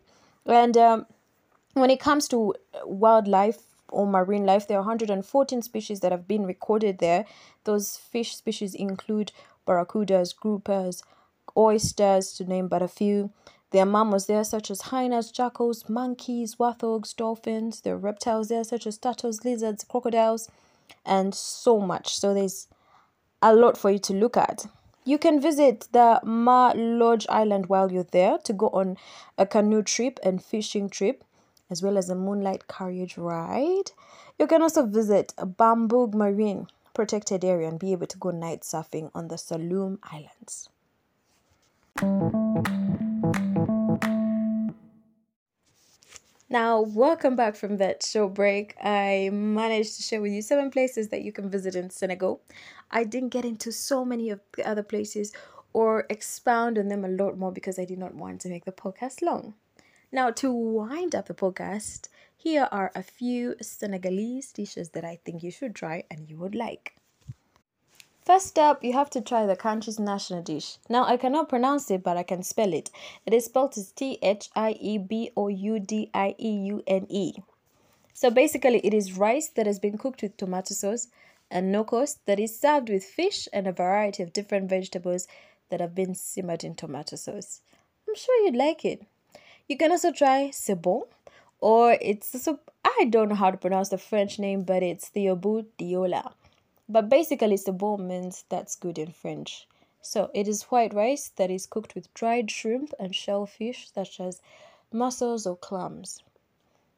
And 0.45 0.75
um, 0.77 1.05
when 1.73 1.89
it 1.89 1.99
comes 1.99 2.27
to 2.29 2.55
wildlife 2.83 3.59
or 3.89 4.05
marine 4.05 4.45
life, 4.45 4.67
there 4.67 4.77
are 4.77 4.81
114 4.81 5.61
species 5.61 5.99
that 6.01 6.11
have 6.11 6.27
been 6.27 6.45
recorded 6.45 6.99
there. 6.99 7.25
Those 7.63 7.97
fish 7.97 8.35
species 8.35 8.75
include 8.75 9.31
barracudas, 9.67 10.35
groupers, 10.35 11.03
oysters, 11.55 12.33
to 12.33 12.43
name 12.43 12.67
but 12.67 12.81
a 12.81 12.87
few. 12.87 13.31
There 13.71 13.83
are 13.83 13.85
mammals 13.85 14.25
there 14.27 14.43
such 14.43 14.69
as 14.69 14.81
hyenas, 14.81 15.31
jackals, 15.31 15.87
monkeys, 15.87 16.55
warthogs, 16.55 17.15
dolphins. 17.15 17.81
There 17.81 17.95
are 17.95 17.97
reptiles 17.97 18.49
there 18.49 18.65
such 18.65 18.85
as 18.85 18.97
turtles, 18.97 19.45
lizards, 19.45 19.85
crocodiles, 19.85 20.49
and 21.05 21.33
so 21.33 21.79
much. 21.79 22.17
So 22.17 22.33
there's 22.33 22.67
a 23.41 23.55
lot 23.55 23.77
for 23.77 23.89
you 23.89 23.99
to 23.99 24.13
look 24.13 24.35
at. 24.35 24.65
You 25.05 25.17
can 25.17 25.39
visit 25.41 25.87
the 25.93 26.19
Ma 26.23 26.73
Lodge 26.75 27.25
Island 27.29 27.67
while 27.67 27.91
you're 27.91 28.03
there 28.03 28.37
to 28.39 28.53
go 28.53 28.67
on 28.69 28.97
a 29.37 29.45
canoe 29.45 29.83
trip 29.83 30.19
and 30.21 30.43
fishing 30.43 30.89
trip, 30.89 31.23
as 31.69 31.81
well 31.81 31.97
as 31.97 32.09
a 32.09 32.15
moonlight 32.15 32.67
carriage 32.67 33.17
ride. 33.17 33.91
You 34.37 34.47
can 34.47 34.61
also 34.61 34.85
visit 34.85 35.33
Bamboung 35.37 36.13
Marine 36.13 36.67
Protected 36.93 37.45
Area 37.45 37.69
and 37.69 37.79
be 37.79 37.93
able 37.93 38.07
to 38.07 38.17
go 38.17 38.31
night 38.31 38.61
surfing 38.61 39.09
on 39.15 39.29
the 39.29 39.37
Saloum 39.37 39.97
Islands. 40.03 40.69
Now, 46.51 46.81
welcome 46.81 47.37
back 47.37 47.55
from 47.55 47.77
that 47.77 48.03
short 48.03 48.33
break. 48.33 48.75
I 48.83 49.29
managed 49.31 49.95
to 49.95 50.03
share 50.03 50.19
with 50.19 50.33
you 50.33 50.41
seven 50.41 50.69
places 50.69 51.07
that 51.07 51.21
you 51.21 51.31
can 51.31 51.49
visit 51.49 51.75
in 51.75 51.89
Senegal. 51.89 52.41
I 52.91 53.05
didn't 53.05 53.29
get 53.29 53.45
into 53.45 53.71
so 53.71 54.03
many 54.03 54.29
of 54.29 54.41
the 54.57 54.67
other 54.67 54.83
places 54.83 55.31
or 55.71 56.05
expound 56.09 56.77
on 56.77 56.89
them 56.89 57.05
a 57.05 57.07
lot 57.07 57.37
more 57.37 57.53
because 57.53 57.79
I 57.79 57.85
did 57.85 57.99
not 57.99 58.15
want 58.15 58.41
to 58.41 58.49
make 58.49 58.65
the 58.65 58.73
podcast 58.73 59.21
long. 59.21 59.53
Now, 60.11 60.29
to 60.29 60.51
wind 60.51 61.15
up 61.15 61.27
the 61.27 61.33
podcast, 61.33 62.09
here 62.35 62.67
are 62.69 62.91
a 62.93 63.01
few 63.01 63.55
Senegalese 63.61 64.51
dishes 64.51 64.89
that 64.89 65.05
I 65.05 65.19
think 65.23 65.43
you 65.43 65.51
should 65.51 65.73
try 65.73 66.03
and 66.11 66.29
you 66.29 66.37
would 66.39 66.53
like. 66.53 66.95
First 68.23 68.59
up, 68.59 68.83
you 68.83 68.93
have 68.93 69.09
to 69.11 69.21
try 69.21 69.47
the 69.47 69.55
country's 69.55 69.99
national 69.99 70.43
dish. 70.43 70.77
Now, 70.87 71.05
I 71.05 71.17
cannot 71.17 71.49
pronounce 71.49 71.89
it, 71.89 72.03
but 72.03 72.17
I 72.17 72.23
can 72.23 72.43
spell 72.43 72.71
it. 72.71 72.91
It 73.25 73.33
is 73.33 73.45
spelled 73.45 73.75
as 73.77 73.91
T 73.91 74.19
H 74.21 74.49
I 74.55 74.77
E 74.79 74.99
B 74.99 75.31
O 75.35 75.47
U 75.47 75.79
D 75.79 76.11
I 76.13 76.35
E 76.37 76.51
U 76.67 76.83
N 76.85 77.07
E. 77.09 77.33
So 78.13 78.29
basically, 78.29 78.79
it 78.85 78.93
is 78.93 79.17
rice 79.17 79.49
that 79.49 79.65
has 79.65 79.79
been 79.79 79.97
cooked 79.97 80.21
with 80.21 80.37
tomato 80.37 80.75
sauce 80.75 81.07
and 81.49 81.73
nokos 81.73 82.19
that 82.27 82.39
is 82.39 82.57
served 82.57 82.89
with 82.89 83.03
fish 83.03 83.47
and 83.51 83.65
a 83.65 83.71
variety 83.71 84.21
of 84.21 84.33
different 84.33 84.69
vegetables 84.69 85.27
that 85.69 85.81
have 85.81 85.95
been 85.95 86.13
simmered 86.13 86.63
in 86.63 86.75
tomato 86.75 87.15
sauce. 87.15 87.61
I'm 88.07 88.15
sure 88.15 88.45
you'd 88.45 88.55
like 88.55 88.85
it. 88.85 89.03
You 89.67 89.77
can 89.77 89.89
also 89.89 90.11
try 90.11 90.51
sebon, 90.53 91.07
or 91.59 91.97
it's 91.99 92.35
also, 92.35 92.59
I 92.85 93.07
don't 93.09 93.29
know 93.29 93.35
how 93.35 93.49
to 93.49 93.57
pronounce 93.57 93.89
the 93.89 93.97
French 93.97 94.37
name, 94.37 94.61
but 94.61 94.83
it's 94.83 95.09
Theobu 95.09 95.65
Diola. 95.79 96.33
But 96.89 97.09
basically, 97.09 97.55
sebon 97.55 98.07
means 98.07 98.45
that's 98.49 98.75
good 98.75 98.97
in 98.97 99.11
French. 99.11 99.67
So 100.01 100.31
it 100.33 100.47
is 100.47 100.63
white 100.63 100.93
rice 100.93 101.29
that 101.35 101.51
is 101.51 101.67
cooked 101.67 101.95
with 101.95 102.13
dried 102.13 102.49
shrimp 102.49 102.93
and 102.99 103.15
shellfish 103.15 103.91
such 103.93 104.19
as 104.19 104.41
mussels 104.91 105.45
or 105.45 105.55
clams. 105.55 106.23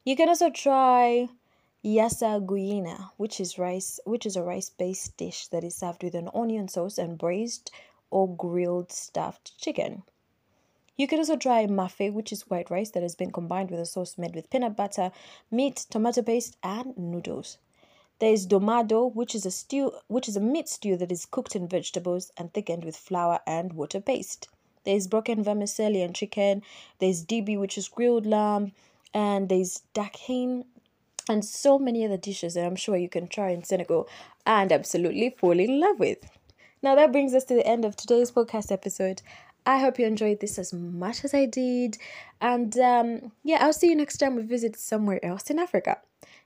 You 0.05 0.15
can 0.15 0.29
also 0.29 0.49
try 0.49 1.29
yassa 1.83 2.45
guina, 2.45 3.11
which 3.17 3.39
is 3.39 3.59
rice, 3.59 3.99
which 4.05 4.25
is 4.25 4.35
a 4.35 4.43
rice-based 4.43 5.17
dish 5.17 5.47
that 5.47 5.63
is 5.63 5.75
served 5.75 6.03
with 6.03 6.15
an 6.15 6.29
onion 6.33 6.67
sauce 6.69 6.97
and 6.97 7.17
braised 7.17 7.71
or 8.09 8.33
grilled 8.35 8.91
stuffed 8.91 9.57
chicken. 9.57 10.03
You 10.95 11.07
can 11.07 11.19
also 11.19 11.35
try 11.35 11.65
mafe, 11.65 12.13
which 12.13 12.31
is 12.31 12.49
white 12.49 12.69
rice 12.69 12.91
that 12.91 13.03
has 13.03 13.15
been 13.15 13.31
combined 13.31 13.71
with 13.71 13.79
a 13.79 13.85
sauce 13.85 14.17
made 14.17 14.35
with 14.35 14.49
peanut 14.49 14.75
butter, 14.75 15.11
meat, 15.51 15.85
tomato 15.89 16.21
paste, 16.21 16.55
and 16.63 16.97
noodles. 16.97 17.57
There 18.19 18.31
is 18.31 18.47
domado, 18.47 19.13
which 19.13 19.35
is 19.35 19.45
a 19.45 19.51
stew, 19.51 19.91
which 20.07 20.27
is 20.29 20.37
a 20.37 20.41
meat 20.41 20.69
stew 20.69 20.95
that 20.97 21.11
is 21.11 21.25
cooked 21.25 21.55
in 21.55 21.67
vegetables 21.67 22.31
and 22.37 22.53
thickened 22.53 22.85
with 22.85 22.95
flour 22.95 23.39
and 23.45 23.73
water 23.73 23.99
paste. 23.99 24.47
There 24.85 24.95
is 24.95 25.07
broken 25.07 25.43
vermicelli 25.43 26.01
and 26.01 26.15
chicken. 26.15 26.61
There's 26.99 27.25
dibi, 27.25 27.59
which 27.59 27.77
is 27.77 27.87
grilled 27.87 28.25
lamb, 28.25 28.73
and 29.13 29.49
there's 29.49 29.81
dakhin, 29.93 30.65
and 31.29 31.43
so 31.43 31.79
many 31.79 32.05
other 32.05 32.17
dishes 32.17 32.53
that 32.53 32.65
I'm 32.65 32.75
sure 32.75 32.97
you 32.97 33.09
can 33.09 33.27
try 33.27 33.49
in 33.49 33.63
Senegal 33.63 34.07
and 34.45 34.71
absolutely 34.71 35.29
fall 35.37 35.59
in 35.59 35.79
love 35.79 35.99
with. 35.99 36.19
Now 36.81 36.95
that 36.95 37.13
brings 37.13 37.33
us 37.33 37.45
to 37.45 37.53
the 37.53 37.65
end 37.65 37.85
of 37.85 37.95
today's 37.95 38.31
podcast 38.31 38.71
episode. 38.71 39.21
I 39.65 39.79
hope 39.79 39.97
you 39.97 40.05
enjoyed 40.05 40.41
this 40.41 40.59
as 40.59 40.73
much 40.73 41.23
as 41.23 41.33
I 41.33 41.45
did. 41.45 41.97
And 42.41 42.77
um, 42.77 43.31
yeah, 43.43 43.59
I'll 43.61 43.71
see 43.71 43.87
you 43.89 43.95
next 43.95 44.17
time 44.17 44.35
we 44.35 44.43
visit 44.43 44.75
somewhere 44.75 45.23
else 45.23 45.49
in 45.49 45.59
Africa. 45.59 45.99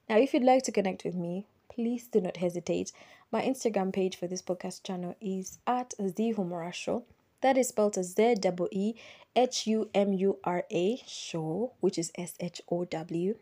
Now, 0.08 0.18
if 0.18 0.34
you'd 0.34 0.44
like 0.44 0.64
to 0.64 0.72
connect 0.72 1.04
with 1.04 1.16
me, 1.16 1.48
please 1.78 2.08
do 2.08 2.20
not 2.20 2.38
hesitate. 2.38 2.92
My 3.32 3.44
Instagram 3.44 3.94
page 3.94 4.18
for 4.18 4.26
this 4.26 4.42
podcast 4.42 4.82
channel 4.82 5.16
is 5.22 5.60
at 5.68 5.94
the 6.00 6.34
Humura 6.34 6.74
Show. 6.74 7.04
That 7.42 7.56
is 7.56 7.68
spelled 7.68 8.00
as 8.00 8.16
Z 8.16 8.38
W 8.42 8.68
E 8.72 8.96
H 9.36 9.68
U 9.68 9.88
M 9.94 10.12
U 10.14 10.40
R 10.44 10.64
A 10.72 11.00
Show, 11.06 11.74
which 11.80 12.00
is 12.00 12.12
S 12.18 12.34
H 12.40 12.64
O 12.72 12.86
W. 12.86 13.36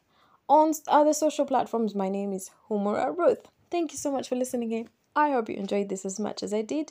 On 0.48 0.72
other 0.88 1.12
social 1.12 1.44
platforms, 1.44 1.94
my 1.94 2.08
name 2.08 2.32
is 2.32 2.50
Humura 2.70 3.14
Ruth. 3.14 3.46
Thank 3.70 3.92
you 3.92 3.98
so 3.98 4.10
much 4.10 4.30
for 4.30 4.36
listening 4.36 4.72
in. 4.72 4.88
I 5.14 5.30
hope 5.30 5.48
you 5.48 5.54
enjoyed 5.56 5.90
this 5.90 6.04
as 6.04 6.18
much 6.18 6.42
as 6.42 6.52
I 6.52 6.62
did, 6.62 6.90